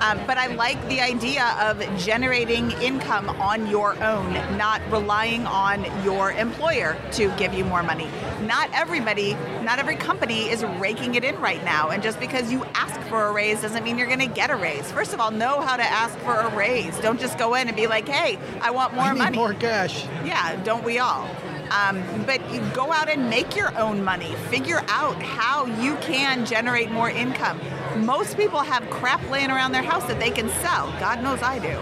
[0.00, 5.84] Um, but I like the idea of generating income on your own, not relying on
[6.02, 8.08] your employer to give you more money.
[8.42, 11.90] Not everybody, not every company is raking it in right now.
[11.90, 14.56] And just because you ask for a raise doesn't mean you're going to get a
[14.56, 14.90] raise.
[14.90, 16.98] First of all, know how to ask for a raise.
[17.00, 19.36] Don't just go in and be like, hey, I want more I need money.
[19.36, 20.06] more cash.
[20.24, 21.28] Yeah, don't we all?
[21.70, 24.34] Um, but you go out and make your own money.
[24.48, 27.60] Figure out how you can generate more income.
[27.96, 30.90] Most people have crap laying around their house that they can sell.
[31.00, 31.76] God knows I do.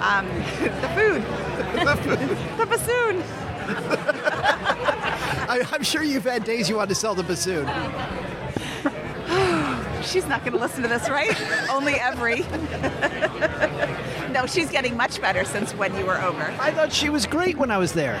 [0.00, 0.26] Um,
[0.80, 1.22] the food,
[2.58, 3.22] the bassoon.
[5.48, 7.66] I, I'm sure you've had days you want to sell the bassoon.
[10.02, 11.36] She's not going to listen to this, right?
[11.70, 12.40] Only every.
[14.32, 16.42] no, she's getting much better since when you were over.
[16.58, 18.18] I thought she was great when I was there.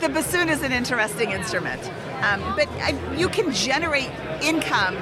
[0.00, 1.82] the bassoon is an interesting instrument,
[2.22, 4.10] um, but I, you can generate
[4.42, 4.96] income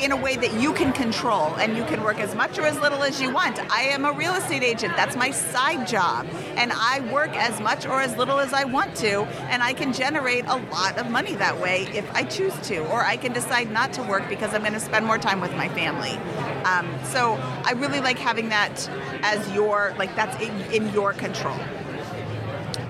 [0.00, 2.78] in a way that you can control and you can work as much or as
[2.80, 3.58] little as you want.
[3.70, 4.96] I am a real estate agent.
[4.96, 6.26] That's my side job.
[6.56, 9.22] And I work as much or as little as I want to.
[9.50, 12.78] And I can generate a lot of money that way if I choose to.
[12.90, 15.54] Or I can decide not to work because I'm going to spend more time with
[15.54, 16.12] my family.
[16.64, 18.88] Um, so I really like having that
[19.22, 21.56] as your, like, that's in, in your control.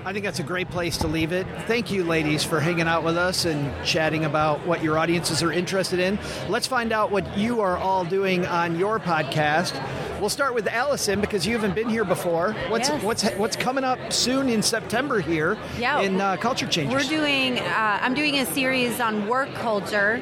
[0.09, 1.45] I think that's a great place to leave it.
[1.67, 5.51] Thank you, ladies, for hanging out with us and chatting about what your audiences are
[5.51, 6.17] interested in.
[6.47, 9.79] Let's find out what you are all doing on your podcast.
[10.19, 12.53] We'll start with Allison because you haven't been here before.
[12.69, 13.03] What's Yes.
[13.03, 15.99] what's what's coming up soon in September here Yeah.
[16.01, 17.03] in uh, Culture Changers?
[17.07, 17.59] We're doing.
[17.59, 20.19] Uh, I'm doing a series on work culture,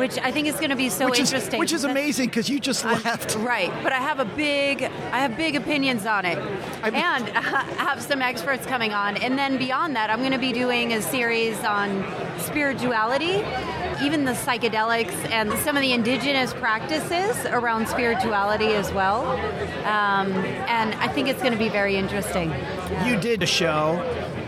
[0.00, 1.60] which I think is going to be so which is, interesting.
[1.60, 3.36] which is amazing because you just I'm- left.
[3.36, 6.38] right, but I have a big, I have big opinions on it,
[6.82, 9.18] I'm- and I have some experts coming on.
[9.18, 12.02] And then beyond that, I'm going to be doing a series on
[12.38, 13.44] spirituality,
[14.02, 19.26] even the psychedelics and some of the indigenous practices around spirituality as well.
[19.86, 20.32] Um,
[20.66, 22.50] and I think it's going to be very interesting.
[23.04, 23.98] You did a show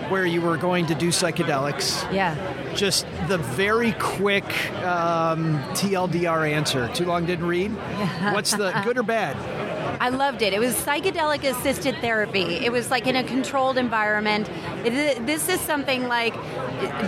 [0.08, 2.10] where you were going to do psychedelics.
[2.12, 2.36] Yeah.
[2.74, 4.44] Just the very quick
[4.82, 6.88] um, TLDR answer.
[6.94, 7.70] Too long didn't read.
[8.32, 9.36] What's the good or bad?
[10.00, 10.52] I loved it.
[10.52, 12.42] It was psychedelic assisted therapy.
[12.42, 14.50] It was like in a controlled environment.
[14.84, 16.34] It, this is something like,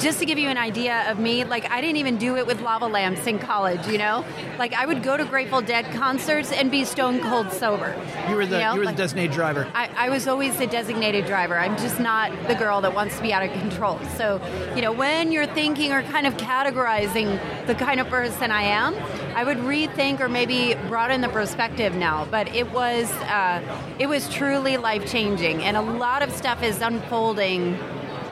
[0.01, 2.61] just to give you an idea of me, like I didn't even do it with
[2.61, 4.25] lava lamps in college, you know?
[4.59, 7.97] Like I would go to Grateful Dead concerts and be stone cold sober.
[8.29, 8.75] You were the know?
[8.75, 9.69] you were Like, the designated driver.
[9.75, 11.59] I, I was always the designated driver.
[11.59, 13.99] I'm just not the girl that wants to be out of control.
[14.17, 14.41] So,
[14.77, 18.95] you know, when you're thinking or kind of categorizing the kind of person I am,
[19.35, 22.27] I would rethink or maybe broaden the perspective now.
[22.31, 23.61] But it was uh,
[23.99, 27.79] it was truly life changing, and a lot of stuff is unfolding Um,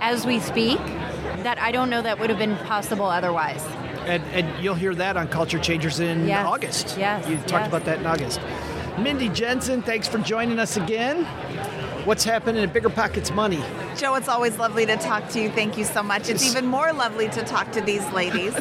[0.00, 0.78] as we speak
[1.44, 3.64] that I don't know that would have been possible otherwise.
[4.06, 6.44] And, and you'll hear that on Culture Changers in Yes.
[6.44, 6.96] August.
[6.98, 7.68] Yes, You talked yes.
[7.68, 8.40] about that in August.
[8.98, 11.24] Mindy Jensen, thanks for joining us again.
[12.04, 13.62] What's happening at BiggerPockets Money?
[13.96, 15.48] Joe, it's always lovely to talk to you.
[15.50, 16.28] Thank you so much.
[16.28, 18.54] It's even more lovely to talk to these ladies.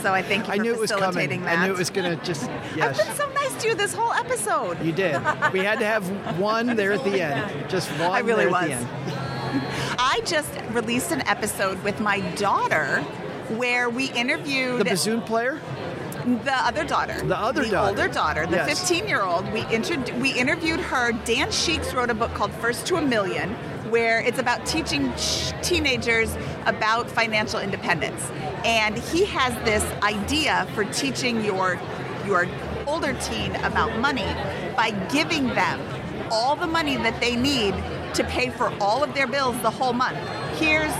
[0.00, 1.04] So I thank you I for knew it was coming.
[1.08, 1.58] facilitating that.
[1.58, 2.44] I knew it was going to just,
[2.80, 4.82] I've been so nice to you this whole episode.
[4.82, 5.20] You did.
[5.52, 6.08] We had to have
[6.40, 7.68] one there at the end.
[7.70, 8.74] Just one I really there at the
[9.12, 9.25] was.
[9.98, 13.02] I just released an episode with my daughter
[13.56, 15.60] where we interviewed The bassoon player?
[16.26, 17.20] the other daughter.
[17.22, 17.88] The other daughter.
[17.88, 18.80] older daughter, the Yes.
[18.80, 19.50] 15 year old.
[19.52, 21.12] We, inter- we interviewed her.
[21.12, 23.50] Dan Sheeks wrote a book called First to a Million,
[23.90, 26.36] where it's about teaching ch- teenagers
[26.66, 28.20] about financial independence.
[28.64, 31.78] And he has this idea for teaching your,
[32.26, 32.48] your
[32.88, 34.26] older teen about money
[34.76, 35.80] by giving them
[36.32, 37.72] all the money that they need
[38.16, 40.16] to pay for all of their bills the whole month.
[40.58, 40.92] Here's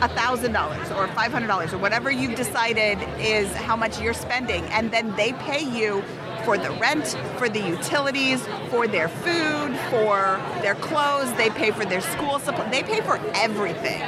[0.00, 5.32] $1,000 or $500 or whatever you've decided is how much you're spending, and then they
[5.34, 6.02] pay you
[6.44, 11.84] for the rent, for the utilities, for their food, for their clothes, they pay for
[11.84, 14.00] their school supply, they pay for everything.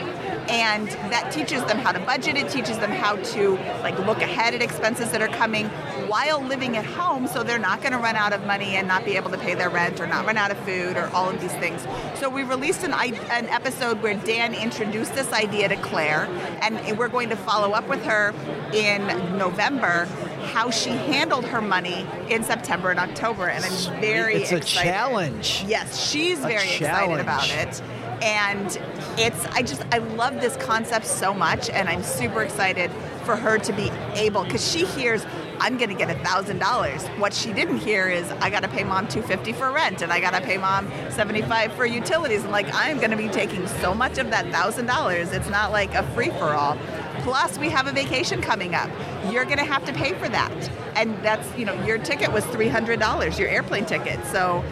[0.48, 4.54] And that teaches them how to budget, it teaches them how to like look ahead
[4.54, 5.68] at expenses that are coming
[6.08, 9.04] while living at home so they're not going to run out of money and not
[9.04, 11.40] be able to pay their rent or not run out of food or all of
[11.40, 11.86] these things.
[12.18, 16.24] So we released an, an episode where Dan introduced this idea to Claire,
[16.62, 18.34] and we're going to follow up with her
[18.72, 19.06] in
[19.38, 20.06] November
[20.52, 23.48] how she handled her money in September and October.
[23.48, 25.64] And I'm very It's a challenge.
[25.66, 27.20] Yes, she's A very challenge.
[27.20, 27.82] excited about it.
[28.24, 28.78] And
[29.18, 32.90] it's, I just, I love this concept so much, and I'm super excited
[33.24, 35.26] for her to be able, because she hears,
[35.60, 37.06] I'm going to get thousand dollars.
[37.18, 40.20] What she didn't hear is, I got to pay mom 250 for rent, and I
[40.20, 42.42] got to pay mom 75 for utilities.
[42.42, 45.32] And like, I'm going to be taking so much of that thousand dollars.
[45.32, 46.78] It's not like a free for all.
[47.20, 48.90] Plus, we have a vacation coming up.
[49.30, 52.44] You're going to have to pay for that, and that's, you know, your ticket was
[52.44, 54.24] $300, your airplane ticket.
[54.26, 54.64] So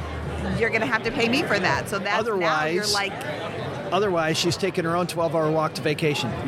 [0.58, 1.88] you're going to have to pay me for that.
[1.88, 3.12] So that's now you're Otherwise- like,
[3.92, 6.30] Otherwise, she's taking her own 12 hour walk to vacation.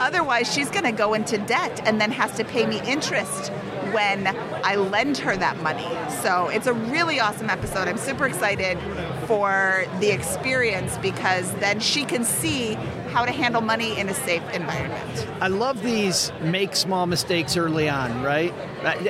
[0.00, 3.50] otherwise she's going to go into debt and then has to pay me interest
[3.92, 4.26] when
[4.64, 5.88] I lend her that money.
[6.22, 7.88] So it's a really awesome episode.
[7.88, 8.78] I'm super excited
[9.26, 12.74] for the experience because then she can see
[13.12, 15.26] how to handle money in a safe environment.
[15.40, 18.52] I love these make small mistakes early on, right?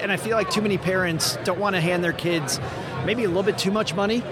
[0.01, 2.59] And I feel like too many parents don't want to hand their kids
[3.05, 4.23] maybe a little bit too much money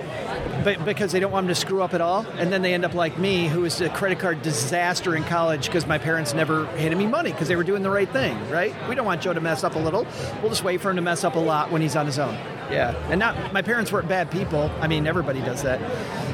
[0.64, 2.27] but because they don't want them to screw up at all.
[2.37, 5.66] And then they end up like me, who was a credit card disaster in college
[5.66, 8.75] because my parents never handed me money because they were doing the right thing, right?
[8.89, 10.07] We don't want Joe to mess up a little.
[10.41, 12.35] We'll just wait for him to mess up a lot when he's on his own.
[12.70, 14.70] Yeah, and not my parents weren't bad people.
[14.81, 15.81] I mean, everybody does that.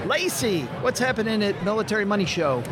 [0.07, 2.63] Lacey, what's happening at Military Money Show?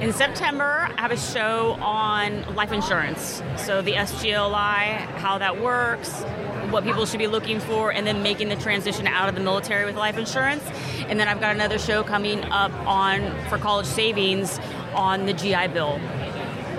[0.00, 3.42] In September, I have a show on life insurance.
[3.56, 6.24] So the SGLI, how that works,
[6.72, 9.84] what people should be looking for, and then making the transition out of the military
[9.84, 10.64] with life insurance.
[11.08, 14.58] And then I've got another show coming up on for college savings
[14.94, 16.00] on the GI Bill.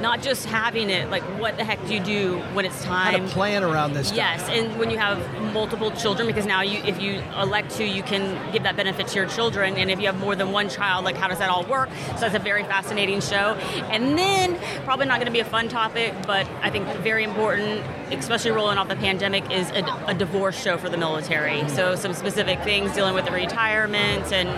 [0.03, 3.25] Not just having it, like what the heck do you do when it's How time?
[3.25, 4.07] to plan around this?
[4.07, 4.17] stuff.
[4.17, 5.17] Yes, and when you have
[5.53, 9.15] multiple children, because now you, if you elect to, you can give that benefit to
[9.15, 9.77] your children.
[9.77, 11.87] And if you have more than one child, like how does that all work?
[12.15, 13.53] So that's a very fascinating show.
[13.93, 17.81] And then probably not going to be a fun topic, but I think very important,
[18.11, 21.65] especially rolling off the pandemic, is a, a divorce show for the military.
[21.69, 24.49] So some specific things dealing with the retirement and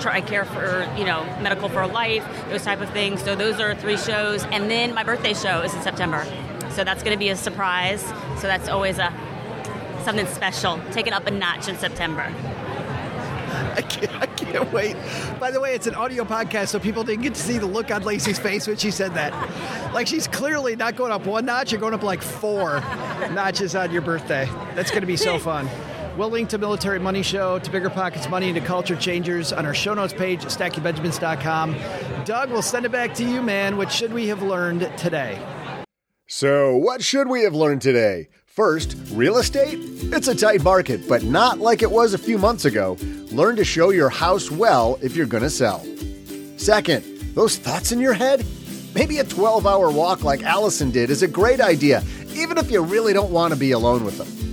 [0.00, 3.20] TRICARE for you know medical for life, those type of things.
[3.20, 6.24] So those are three shows, and then my birthday show is in September.
[6.70, 8.02] So that's going to be a surprise.
[8.38, 9.12] So that's always a
[10.04, 10.80] something special.
[10.90, 12.32] Take it up a notch in September.
[13.74, 14.96] I can't, I can't wait.
[15.40, 17.90] By the way, it's an audio podcast, so people didn't get to see the look
[17.90, 19.32] on Lacey's face when she said that.
[19.94, 22.80] Like she's clearly not going up one notch, you're going up like four
[23.32, 24.46] notches on your birthday.
[24.74, 25.68] That's going to be so fun.
[26.16, 29.72] We'll link to Military Money Show, to BiggerPockets Money, and to Culture Changers on our
[29.72, 31.76] show notes page at stackingbenjamins.com.
[32.26, 33.78] Doug, we'll send it back to you, man.
[33.78, 35.40] What should we have learned today?
[36.26, 38.28] So, what should we have learned today?
[38.44, 39.78] First, real estate?
[40.12, 42.98] It's a tight market, but not like it was a few months ago.
[43.30, 45.82] Learn to show your house well if you're going to sell.
[46.58, 47.04] Second,
[47.34, 48.44] those thoughts in your head?
[48.94, 52.02] Maybe a 12 hour walk like Allison did is a great idea,
[52.34, 54.51] even if you really don't want to be alone with them.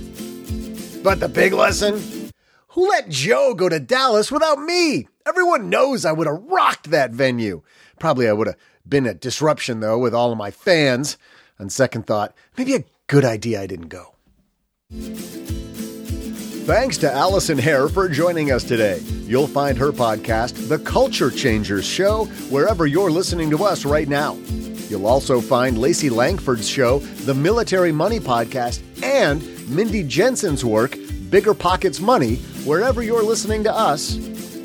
[1.02, 2.30] But the big lesson?
[2.68, 5.08] Who let Joe go to Dallas without me?
[5.26, 7.62] Everyone knows I would have rocked that venue.
[7.98, 11.16] Probably I would have been a disruption, though, with all of my fans.
[11.58, 14.14] On second thought, maybe a good idea I didn't go.
[16.64, 19.00] Thanks to Allison Hare for joining us today.
[19.24, 24.34] You'll find her podcast, The Culture Changers Show, wherever you're listening to us right now.
[24.88, 32.00] You'll also find Lacey Langford's show, The Military Money Podcast, and Mindy Jensen's work, BiggerPockets
[32.00, 34.16] Money, wherever you're listening to us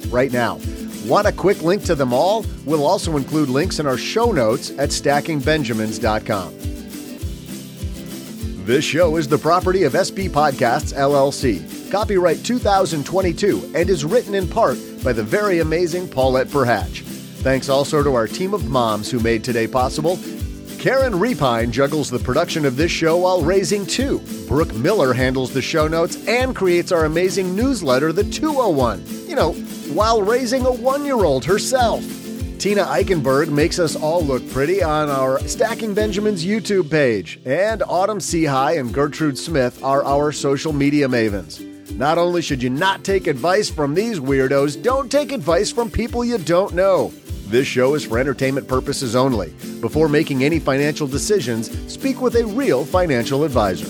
[0.08, 0.60] right now.
[1.06, 2.43] Want a quick link to them all?
[2.66, 6.53] We'll also include links in our show notes at stackingbenjamins.com.
[8.66, 14.47] This show is the property of SB Podcasts LLC, copyright 2022, and is written in
[14.47, 17.03] part by the very amazing Paulette Perhach.
[17.43, 20.18] Thanks also to our team of moms who made today possible.
[20.86, 24.19] Karen Repin juggles the production of this show while raising two.
[24.47, 29.03] Brooke Miller handles the show notes and creates our amazing newsletter, The 201.
[29.27, 29.53] You know,
[29.95, 32.03] while raising a one year old herself.
[32.59, 38.19] Tina Eichenberg makes us all look pretty on our Stacking Benjamins YouTube page, and Autumn
[38.19, 41.65] Seahigh and Gertrude Smith are our social media mavens.
[41.95, 46.23] Not only should you not take advice from these weirdos, don't take advice from people
[46.23, 47.11] you don't know.
[47.48, 49.54] This show is for entertainment purposes only.
[49.80, 53.86] Before making any financial decisions, speak with a real financial advisor.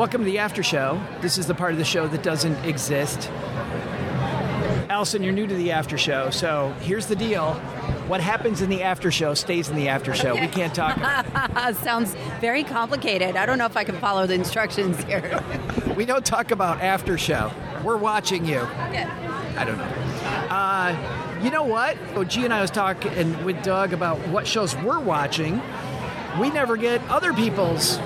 [0.00, 0.98] Welcome to the after show.
[1.20, 3.28] This is the part of the show that doesn't exist.
[4.88, 7.52] Allison, you're new to the after show, so here's the deal.
[8.08, 10.34] What happens in the after show stays in the after show.
[10.36, 10.96] We can't talk.
[10.96, 11.26] about
[11.74, 11.76] it.
[11.84, 13.36] Sounds very complicated.
[13.36, 15.44] I don't know if I can follow the instructions here.
[15.94, 17.52] we don't talk about after show.
[17.84, 18.60] We're watching you.
[18.60, 19.84] I don't know.
[19.84, 21.98] Uh, you know what?
[22.14, 25.60] Oh, G and I was talking with Doug about what shows we're watching.
[26.40, 27.98] We never get other people's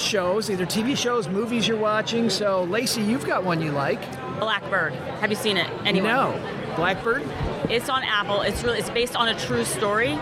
[0.00, 2.30] shows, either TV shows, movies you're watching.
[2.30, 4.00] So, Lacey, you've got one you like.
[4.40, 4.92] Blackbird.
[5.20, 5.68] Have you seen it?
[5.84, 6.10] Anyone?
[6.10, 6.74] No.
[6.76, 7.22] Blackbird?
[7.70, 8.42] It's on Apple.
[8.42, 10.18] It's really it's based on a true story.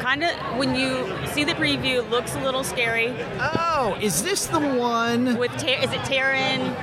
[0.00, 3.14] Kind of when you see the preview, looks a little scary.
[3.40, 6.74] Oh, is this the one with Tar- is it Taron?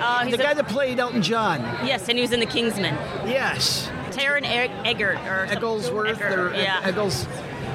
[0.00, 1.60] Uh, the guy a- that played Elton John?
[1.86, 2.94] Yes, and he was in The Kingsman.
[3.28, 3.90] Yes.
[4.10, 6.80] Taron e- Eggert or Egglesworth Eggert, or yeah.
[6.84, 7.26] Eggles.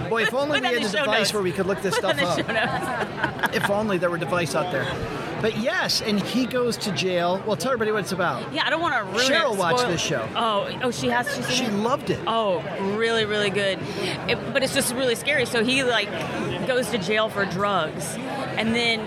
[0.09, 1.33] Boy, if only we had a device notes.
[1.33, 3.55] where we could look this Put stuff that in the up.
[3.55, 4.85] If only there were a device out there.
[5.41, 7.41] But yes, and he goes to jail.
[7.45, 8.51] Well, tell everybody what it's about.
[8.53, 9.59] Yeah, I don't want to ruin Cheryl it.
[9.59, 10.27] watched this show.
[10.35, 11.27] Oh, oh, she has.
[11.35, 11.73] She's seen She it?
[11.73, 12.19] loved it.
[12.25, 12.61] Oh,
[12.97, 13.77] really, really good.
[14.27, 15.45] It, but it's just really scary.
[15.45, 16.09] So he like
[16.67, 18.15] goes to jail for drugs,
[18.57, 19.05] and then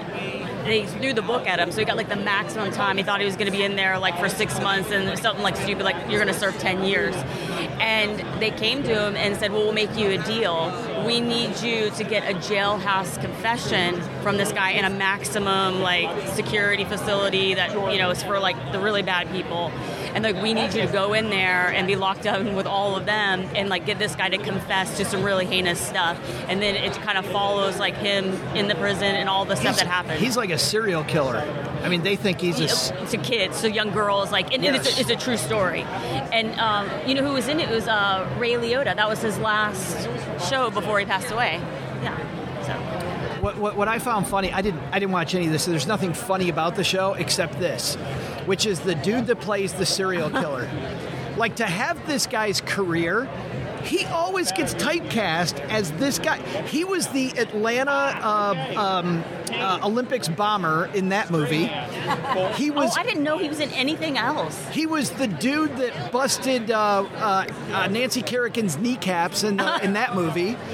[0.64, 1.72] they threw the book at him.
[1.72, 2.98] So he got like the maximum time.
[2.98, 5.42] He thought he was going to be in there like for six months, and something
[5.42, 7.14] like stupid, like you're going to serve ten years.
[7.80, 10.72] And they came to him and said, "Well, we'll make you a deal.
[11.06, 16.28] We need you to get a jailhouse confession from this guy in a maximum like
[16.28, 19.70] security facility that you know is for like the really bad people."
[20.14, 22.96] And like we need you to go in there and be locked up with all
[22.96, 26.18] of them and like get this guy to confess to some really heinous stuff.
[26.48, 29.76] And then it kind of follows like him in the prison and all the stuff
[29.76, 30.20] that happens.
[30.20, 31.38] He's like a serial killer.
[31.82, 32.64] I mean, they think he's a.
[32.64, 35.82] s- to kids, to young girls, like, and, and it's, a, it's a true story.
[35.82, 37.68] And um, you know who was in it?
[37.68, 38.96] It was uh, Ray Liotta.
[38.96, 40.08] That was his last
[40.50, 41.60] show before he passed away.
[42.02, 42.16] Yeah.
[42.66, 45.62] So What, what, what I found funny, I didn't I didn't watch any of this.
[45.64, 47.96] So there's nothing funny about the show except this,
[48.48, 50.68] which is the dude that plays the serial killer.
[51.36, 53.28] like to have this guy's career,
[53.84, 56.38] he always gets typecast as this guy.
[56.62, 61.66] He was the Atlanta uh, um, uh, Olympics bomber in that movie.
[62.56, 62.96] He was.
[62.96, 64.66] oh, I didn't know he was in anything else.
[64.68, 69.92] He was the dude that busted uh, uh, uh, Nancy Kerrigan's kneecaps in, the, in
[69.94, 70.56] that movie.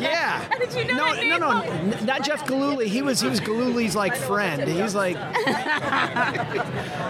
[0.00, 0.09] Yeah.
[0.38, 2.88] How did you know no, no, no, n- not Jeff Gillooly.
[2.88, 4.62] He was he was Gillooly's like friend.
[4.70, 5.16] He was like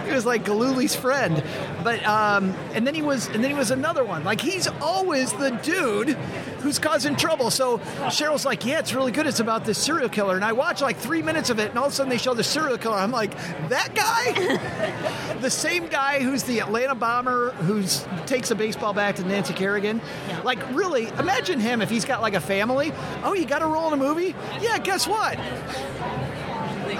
[0.05, 1.43] he was like Gillooly's friend.
[1.83, 4.23] But um, and then he was and then he was another one.
[4.23, 6.17] Like he's always the dude
[6.61, 7.51] who's causing trouble.
[7.51, 9.27] So Cheryl's like, yeah, it's really good.
[9.27, 10.35] It's about this serial killer.
[10.35, 12.33] And I watch like three minutes of it, and all of a sudden they show
[12.33, 12.95] the serial killer.
[12.95, 13.35] I'm like,
[13.69, 17.83] that guy, the same guy who's the Atlanta bomber who
[18.25, 20.01] takes a baseball bat to Nancy Kerrigan.
[20.43, 22.93] Like, really, imagine him if he's got like a family.
[23.23, 24.35] Oh, you got to roll in a movie?
[24.61, 25.37] Yeah, guess what?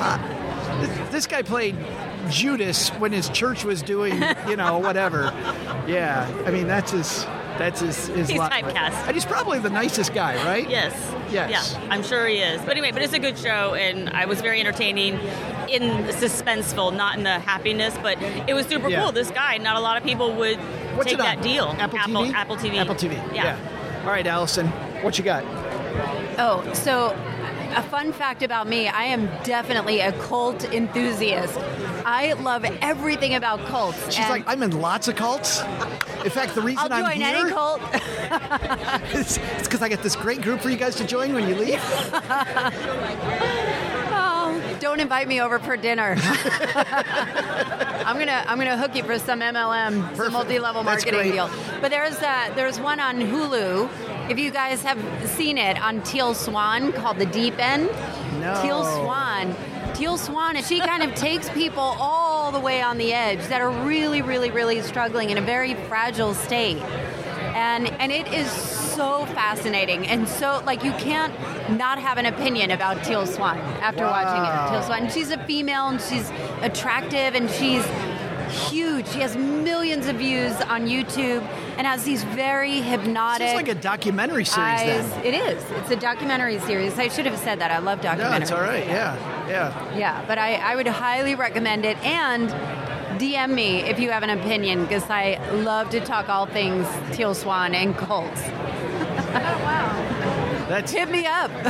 [0.04, 1.76] Uh, this, this guy played
[2.30, 5.32] Judas when his church was doing, you know, whatever.
[5.88, 7.26] Yeah, I mean that's his.
[7.62, 8.08] That's his.
[8.08, 8.52] his He's lot.
[8.52, 9.06] typecast.
[9.08, 10.70] And he's probably the nicest guy, right?
[10.70, 10.94] Yes.
[11.32, 11.74] Yes.
[11.80, 12.60] Yeah, I'm sure he is.
[12.62, 15.14] But anyway, but it's a good show, and I was very entertaining
[15.70, 19.02] in the suspenseful, not in the happiness, but it was super Yeah.
[19.04, 19.12] cool.
[19.12, 20.58] This guy, not a lot of people would
[20.98, 21.76] What's take that deal.
[21.80, 22.34] Apple Apple TV.
[22.34, 22.78] Apple TV.
[22.80, 23.20] Apple TV.
[23.34, 23.58] Yeah.
[24.04, 24.68] All right, Allison,
[25.04, 25.44] what you got?
[26.38, 27.16] Oh, so
[27.76, 31.58] a fun fact about me I am definitely a cult enthusiast.
[32.06, 34.14] I love everything about cults.
[34.14, 35.62] She's like, I'm in lots of cults.
[36.24, 37.82] In fact, the reason I'll am join here any cult.
[39.16, 41.82] is because I got this great group for you guys to join when you leave.
[44.82, 46.16] Don't invite me over for dinner.
[46.20, 50.18] I'm gonna I'm gonna hook you for some MLM, Perfect.
[50.18, 51.52] some multi-level marketing deal.
[51.80, 53.88] But there's uh, there's one on Hulu.
[54.32, 57.92] If you guys have seen it on Teal Swan called The Deep End.
[58.40, 58.60] No.
[58.64, 59.56] Teal Swan.
[59.94, 63.62] Teal Swan, and she kind of takes people all the way on the edge that
[63.62, 66.82] are really, really, really struggling in a very fragile state.
[67.54, 68.81] And and it is so
[69.34, 71.34] fascinating and so like you can't
[71.78, 74.72] not have an opinion about Teal Swan after watching it.
[74.72, 75.04] Teal Swan.
[75.04, 76.30] And she's a female and she's
[76.62, 77.86] attractive and she's
[78.70, 79.08] huge.
[79.08, 81.42] She has millions of views on YouTube
[81.78, 85.10] and has these very hypnotic It's like a documentary series eyes.
[85.12, 85.26] then.
[85.26, 85.64] It is.
[85.72, 86.98] It's a documentary series.
[87.00, 87.72] I should have said that.
[87.72, 88.30] I love documentaries.
[88.32, 88.86] No, it's all right.
[88.86, 89.98] Yeah, yeah.
[89.98, 91.98] Yeah, but I, I would highly recommend it.
[92.04, 92.50] And
[93.20, 97.34] DM me if you have an opinion because I love to talk all things Teal
[97.34, 98.42] Swan and cults.
[100.68, 101.52] That's Hit me up.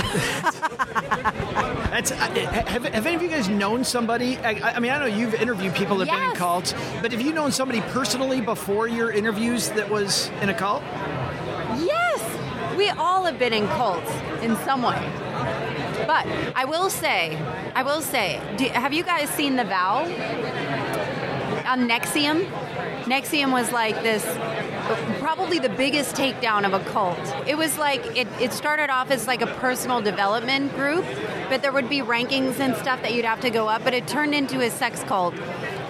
[1.89, 2.11] that's.
[2.11, 4.37] uh, Have, have any of you guys known somebody?
[4.37, 7.21] I, I mean, I know you've interviewed people that have been in cults, but have
[7.21, 10.83] you known somebody personally before your interviews that was in a cult?
[11.79, 14.11] yes, we all have been in cults
[14.43, 14.99] in some way.
[16.05, 17.37] But I will say,
[17.73, 20.03] I will say, do, have you guys seen The Vow
[21.65, 22.45] on NXIVM?
[23.05, 24.23] NXIVM was like this,
[25.19, 27.19] probably the biggest takedown of a cult.
[27.47, 31.05] It was like, it, it started off as like a personal development group,
[31.49, 34.07] but there would be rankings and stuff that you'd have to go up, but it
[34.07, 35.33] turned into a sex cult.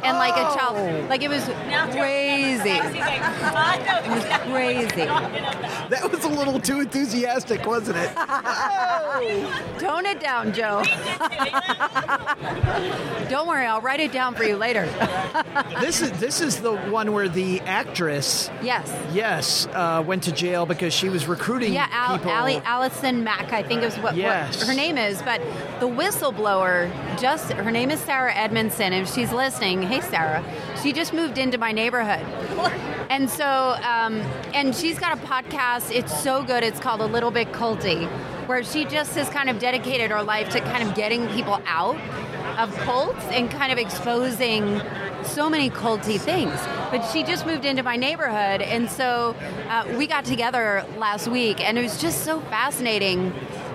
[0.04, 0.56] And like a Oh.
[0.56, 1.44] child, like it was
[1.94, 2.70] crazy.
[2.70, 2.84] It
[4.10, 5.06] was crazy.
[5.90, 8.12] That was a little too enthusiastic, wasn't it?
[9.80, 10.84] Tone it down, Joe.
[13.30, 14.86] Don't worry, I'll write it down for you later.
[15.80, 18.92] this is this is the one where the actress, yes.
[19.14, 22.32] yes, uh, went to jail because she was recruiting Yeah, Al- people.
[22.32, 24.58] Ali, Allison Mack, I think is what, Yes.
[24.58, 25.22] what her name is.
[25.22, 25.42] But
[25.80, 28.92] the whistleblower, just her name is Sarah Edmondson.
[28.94, 30.42] If she's listening, hey Sarah,
[30.82, 32.26] she just moved into my neighborhood,
[33.10, 33.46] And so,
[33.84, 34.22] um,
[34.54, 35.94] and she's got a podcast.
[35.94, 36.64] It's so good.
[36.64, 38.08] It's called A Little Bit Culty,
[38.48, 41.98] where she just has kind of dedicated her life to kind of getting people out
[42.58, 44.82] of cults and kind of exposing
[45.26, 46.58] so many culty things.
[46.90, 49.36] But she just moved into my neighborhood, and so
[49.68, 53.34] uh, we got together last week, and it was just so fascinating.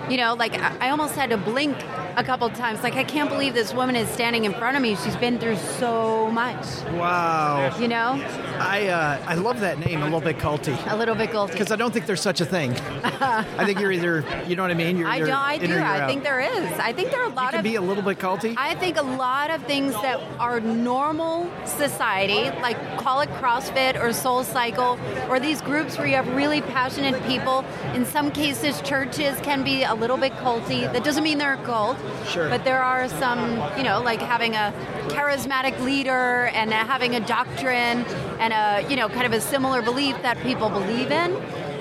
[0.09, 1.77] You know, like I I almost had to blink
[2.17, 2.81] a couple times.
[2.83, 4.95] Like I can't believe this woman is standing in front of me.
[4.95, 6.65] She's been through so much.
[6.93, 7.77] Wow.
[7.79, 8.19] You know,
[8.59, 10.75] I uh, I love that name, a little bit culty.
[10.91, 11.51] a little bit culty.
[11.51, 12.73] Because I don't think there's such a thing.
[13.03, 14.97] I think you're either, you know what I mean?
[14.97, 15.31] You're I do.
[15.31, 15.73] I do.
[15.77, 16.09] I out.
[16.09, 16.71] think there is.
[16.79, 17.63] I think there are a You lot can of.
[17.63, 18.55] be a little bit culty.
[18.57, 24.09] I think a lot of things that are normal society, like call it CrossFit or
[24.09, 27.63] SoulCycle, or these groups where you have really passionate people.
[27.93, 30.91] In some cases, churches can be a little bit culty.
[30.91, 31.97] That doesn't mean they're a cult.
[32.27, 32.49] Sure.
[32.49, 33.39] But there are some,
[33.77, 34.73] you know, like having a
[35.09, 38.05] charismatic leader and having a doctrine
[38.39, 41.35] and a, you know, kind of a similar belief that people believe in.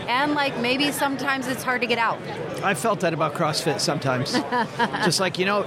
[0.08, 2.20] And like maybe sometimes it's hard to get out.
[2.62, 4.32] I felt that about CrossFit sometimes.
[5.04, 5.64] Just like, you know,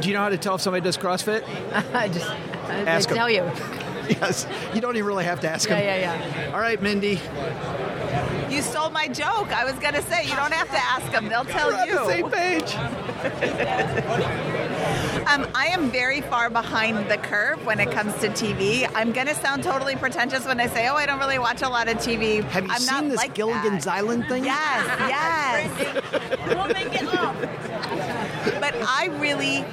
[0.00, 1.44] do you know how to tell if somebody does CrossFit?
[1.94, 3.42] I just I Ask tell you.
[4.08, 4.46] yes.
[4.74, 5.84] You don't even really have to ask Yeah, them.
[5.84, 6.52] yeah, yeah.
[6.52, 7.20] All right, Mindy.
[8.50, 9.52] You stole my joke.
[9.56, 11.28] I was going to say, you don't have to ask them.
[11.28, 11.94] They'll tell We're on you.
[11.94, 12.74] the same page.
[15.26, 18.90] Um, I am very far behind the curve when it comes to TV.
[18.94, 21.68] I'm going to sound totally pretentious when I say, oh, I don't really watch a
[21.68, 22.56] lot Have you of TV.
[22.56, 23.94] I'm not seen this like Gilligan's that.
[23.94, 24.44] Island thing?
[24.44, 26.02] Yes, yes.
[26.48, 27.36] we'll make it up.
[28.60, 29.64] but I really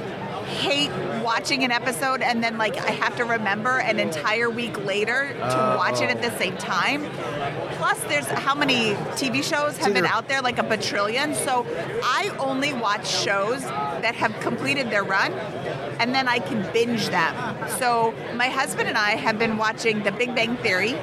[0.47, 0.91] hate
[1.23, 5.75] watching an episode and then like I have to remember an entire week later to
[5.77, 7.05] watch it at the same time.
[7.73, 11.35] Plus there's how many TV shows have been out there like a bajillion.
[11.35, 11.65] So
[12.03, 15.33] I only watch shows that have completed their run
[15.99, 17.69] and then I can binge them.
[17.77, 20.95] So my husband and I have been watching The Big Bang Theory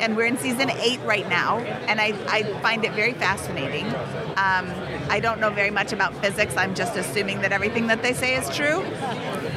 [0.00, 3.86] and we're in season eight right now, and I, I find it very fascinating.
[4.36, 4.72] Um,
[5.10, 6.56] I don't know very much about physics.
[6.56, 8.80] I'm just assuming that everything that they say is true.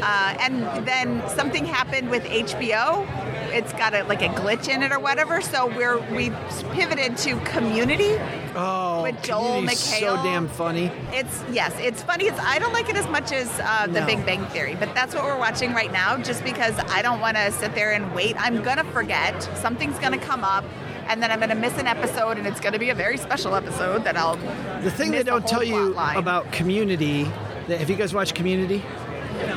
[0.02, 3.08] Uh, and then something happened with HBO.
[3.54, 5.40] It's got a, like a glitch in it or whatever.
[5.42, 6.32] So we're we
[6.72, 8.20] pivoted to Community.
[8.56, 10.92] Oh, With Joel Community's so damn funny.
[11.12, 12.26] It's yes, it's funny.
[12.26, 14.06] It's I don't like it as much as uh, the No.
[14.08, 16.18] Big Bang Theory, but that's what we're watching right now.
[16.18, 18.36] Just because I don't want to sit there and wait.
[18.40, 19.44] I'm gonna forget.
[19.60, 20.66] Something's gonna come up,
[21.08, 24.04] and then I'm gonna miss an episode, and it's gonna be a very special episode
[24.04, 24.38] that I'll.
[24.82, 26.18] The thing they don't tell you line.
[26.18, 27.24] about Community,
[27.68, 28.84] that, have you guys watched Community?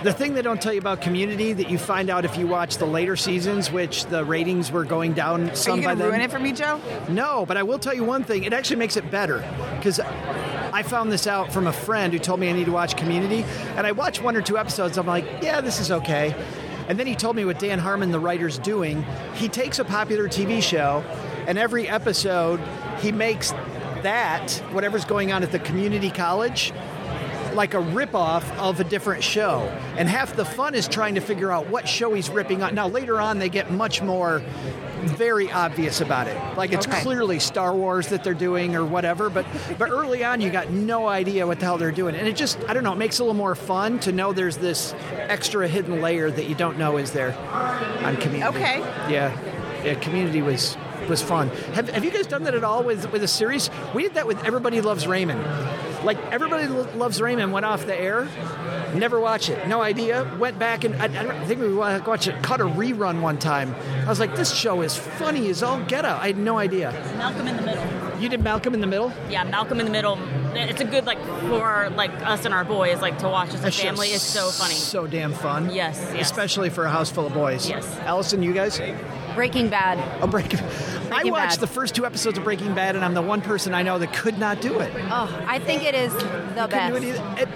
[0.02, 2.78] The thing they don't tell you about Community that you find out if you watch
[2.78, 6.08] the later seasons, which the ratings were going down some Are you by then.
[6.08, 6.80] ruin it for me, Joe?
[7.08, 8.44] No, but I will tell you one thing.
[8.44, 9.38] It actually makes it better
[9.76, 12.96] because I found this out from a friend who told me I need to watch
[12.96, 13.44] Community,
[13.76, 14.98] and I watched one or two episodes.
[14.98, 16.34] I'm like, yeah, this is okay.
[16.88, 19.04] And then he told me what Dan Harmon, the writer's doing.
[19.34, 21.02] He takes a popular TV show,
[21.46, 22.60] and every episode
[23.00, 23.52] he makes
[24.02, 26.72] that whatever's going on at the community college
[27.54, 29.60] like a ripoff of a different show.
[29.96, 32.74] And half the fun is trying to figure out what show he's ripping on.
[32.74, 34.42] Now later on they get much more
[35.04, 36.36] very obvious about it.
[36.58, 37.00] Like it's Okay.
[37.00, 39.46] clearly Star Wars that they're doing or whatever, but
[39.78, 42.14] but early on you got no idea what the hell they're doing.
[42.14, 44.34] And it just I don't know, it makes it a little more fun to know
[44.34, 47.34] there's this extra hidden layer that you don't know is there
[48.04, 48.54] on community.
[48.58, 48.80] Okay.
[49.10, 49.34] Yeah.
[49.82, 50.76] Yeah, community was
[51.08, 51.48] was fun.
[51.74, 53.70] Have, have you guys done that at all with with a series?
[53.94, 55.42] We did that with Everybody Loves Raymond.
[56.04, 58.28] Like Everybody Lo- Loves Raymond went off the air.
[58.94, 59.66] Never watched it.
[59.68, 60.30] No idea.
[60.38, 62.42] Went back and I, I I think we watched it.
[62.42, 63.74] Caught a rerun one time.
[64.04, 66.22] I was like, this show is funny as all get out.
[66.22, 66.92] I had no idea.
[67.16, 68.20] Malcolm in the Middle.
[68.20, 69.12] You did Malcolm in the Middle.
[69.28, 70.18] Yeah, Malcolm in the Middle.
[70.54, 71.18] It's a good like
[71.48, 74.08] for like us and our boys like to watch as a family.
[74.08, 74.74] It's so funny.
[74.74, 75.70] So damn fun.
[75.70, 76.30] Yes, yes.
[76.30, 77.68] Especially for a house full of boys.
[77.68, 77.84] Yes.
[78.00, 78.80] Allison, you guys?
[79.34, 79.98] Breaking Bad.
[80.22, 80.54] Oh, a break.
[80.54, 81.60] I Breaking watched Bad.
[81.60, 84.12] the first two episodes of Breaking Bad, and I'm the one person I know that
[84.12, 84.92] could not do it.
[85.10, 87.00] Oh, I think it is the Couldn't best.
[87.02, 87.20] do it.
[87.42, 87.48] It-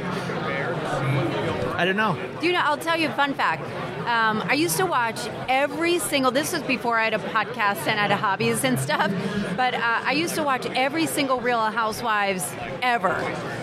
[1.77, 2.19] I don't know.
[2.41, 2.61] Do you know?
[2.63, 3.63] I'll tell you a fun fact.
[4.07, 5.19] Um, I used to watch
[5.49, 6.31] every single.
[6.31, 9.11] This was before I had a podcast and I had hobbies and stuff.
[9.57, 12.45] But uh, I used to watch every single Real Housewives
[12.83, 13.15] ever.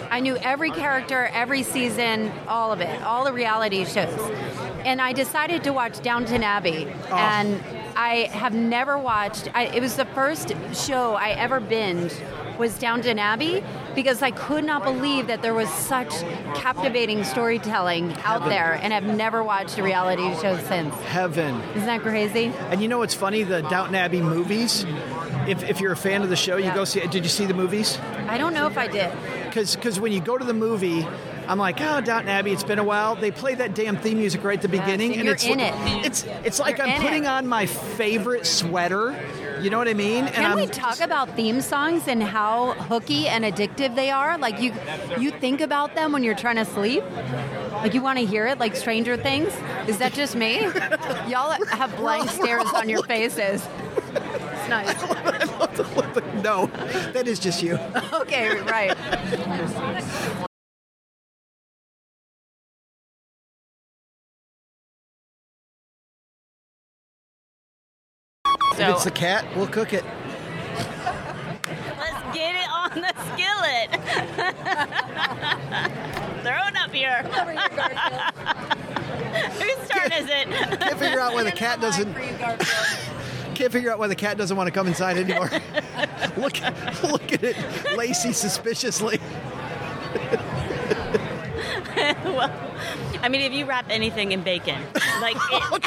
[0.10, 4.20] I knew every character, every season, all of it, all the reality shows.
[4.86, 7.62] And I decided to watch Downton Abbey, and
[8.00, 9.50] I have never watched.
[9.56, 12.16] I, it was the first show I ever binged
[12.60, 13.64] was Downton Abbey
[13.96, 16.12] because I could not believe that there was such
[16.54, 20.94] captivating storytelling out there, and I've never watched a reality show since.
[21.06, 21.60] Heaven.
[21.72, 22.54] Isn't that crazy?
[22.70, 23.42] And you know what's funny?
[23.42, 24.86] The Downton Abbey movies.
[25.48, 26.76] If, if you're a fan of the show, you Yeah.
[26.76, 27.00] go see.
[27.08, 27.98] Did you see the movies?
[28.28, 29.12] I don't know if I did.
[29.46, 31.08] Because when you go to the movie,
[31.48, 32.52] I'm like, oh, Downton Abbey.
[32.52, 33.16] It's been a while.
[33.16, 36.06] They play that damn theme music right at the beginning, and and you're it's it.
[36.06, 37.28] It's it's like You're I'm putting it.
[37.28, 39.18] on my favorite sweater.
[39.62, 40.26] You know what I mean?
[40.26, 44.38] And Can I'm we talk about theme songs and how hooky and addictive they are?
[44.38, 44.72] Like you,
[45.20, 47.04] you think about them when you're trying to sleep.
[47.72, 49.52] Like you want to hear it, like Stranger Things.
[49.88, 50.62] Is that just me?
[51.28, 53.68] Y'all have blank stares on your faces.
[54.14, 55.02] It's nice.
[56.44, 56.68] no,
[57.14, 57.80] that is just you.
[58.14, 58.96] Okay, right.
[68.88, 70.06] So it's the cat, we'll cook it.
[71.66, 73.92] let's get it on the skillet.
[76.42, 77.24] Throw it up here.
[79.60, 80.48] Whose turn is it?
[80.80, 82.14] Can't figure out why the cat doesn't.
[83.56, 85.52] Can't figure out why the cat doesn't want to come inside anymore.
[86.38, 86.58] look,
[87.04, 87.58] look at it,
[87.98, 89.20] Lacey, suspiciously.
[92.34, 92.52] Well,
[93.22, 94.82] I mean, if you wrap anything in bacon,
[95.22, 95.84] like oh, it,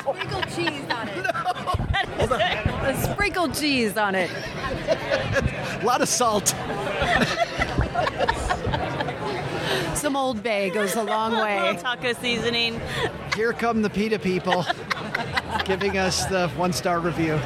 [0.00, 2.96] Sprinkle cheese on it.
[3.12, 4.30] Sprinkle cheese on it.
[4.30, 6.54] A lot of salt.
[9.94, 11.60] Some Old Bay goes a long way.
[11.60, 12.80] little taco seasoning.
[13.36, 14.64] Here come the pita people,
[15.64, 17.38] giving us the one star review.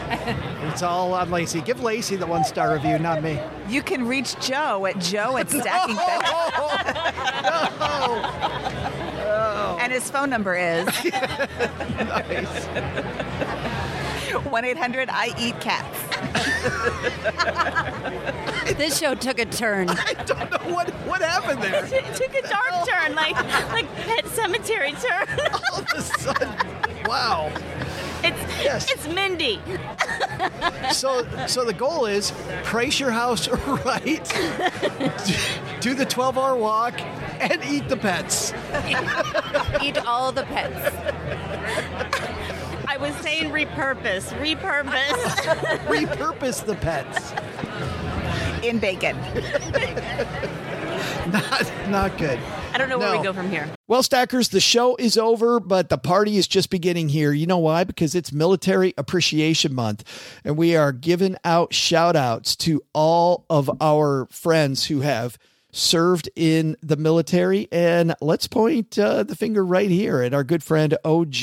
[0.75, 1.61] It's all on Lacey.
[1.61, 3.39] Give Lacey the one star review, not me.
[3.69, 6.51] You can reach Joe at Joe at Stacking oh,
[7.81, 8.21] oh,
[9.21, 9.79] oh.
[9.81, 10.87] And his phone number is
[11.95, 12.65] Nice.
[14.35, 16.01] 1 800 I Eat Cats.
[18.77, 19.91] This show took a turn.
[19.91, 21.85] I don't know what what happened there.
[21.85, 23.37] It took a dark turn, like
[23.73, 25.29] like Pet Sematary turn.
[25.53, 26.49] All of a sudden,
[27.05, 27.53] wow.
[28.27, 28.91] It's Yes.
[28.91, 29.61] it's Mindy.
[30.93, 32.33] So, so the goal is
[32.63, 33.49] price your house
[33.85, 34.25] right,
[35.81, 37.01] do the 12 hour walk,
[37.41, 38.53] and eat the pets.
[39.83, 40.95] Eat all the pets.
[42.87, 45.35] I was saying repurpose, repurpose.
[45.87, 47.33] Repurpose the pets.
[48.65, 49.17] In bacon.
[51.33, 52.39] Not, not good.
[52.73, 53.19] I don't know where No.
[53.19, 53.69] we go from here.
[53.89, 57.33] Well, Stackers, the show is over, but the party is just beginning here.
[57.33, 57.85] You know why?
[57.85, 60.05] Because it's Military Appreciation Month,
[60.45, 65.39] and we are giving out shout outs to all of our friends who have
[65.73, 67.69] served in the military.
[67.73, 71.37] And let's point uh, the finger right here at our good friend OG,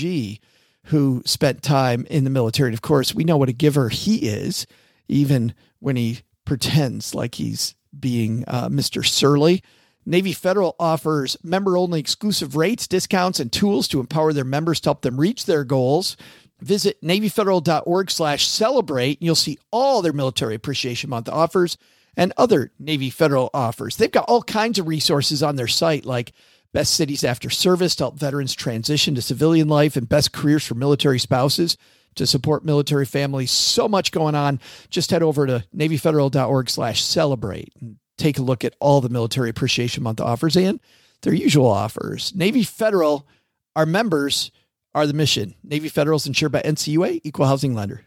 [0.85, 2.69] who spent time in the military.
[2.69, 4.67] And of course, we know what a giver he is,
[5.07, 9.05] even when he pretends like he's being uh, Mr.
[9.05, 9.63] Surly.
[10.05, 14.89] Navy Federal offers member only exclusive rates, discounts, and tools to empower their members to
[14.89, 16.17] help them reach their goals.
[16.59, 21.77] Visit NavyFederal.org slash celebrate, and you'll see all their Military Appreciation Month offers
[22.17, 23.97] and other Navy Federal offers.
[23.97, 26.33] They've got all kinds of resources on their site, like
[26.73, 30.75] best cities after service to help veterans transition to civilian life and best careers for
[30.75, 31.77] military spouses
[32.15, 33.51] to support military families.
[33.51, 34.59] So much going on.
[34.89, 39.49] Just head over to NavyFederal.org slash celebrate and take a look at all the Military
[39.49, 40.79] Appreciation Month offers and
[41.21, 42.33] their usual offers.
[42.35, 43.27] Navy Federal,
[43.75, 44.51] our members
[44.93, 45.55] are the mission.
[45.63, 48.05] Navy Federal is insured by NCUA, equal housing lender.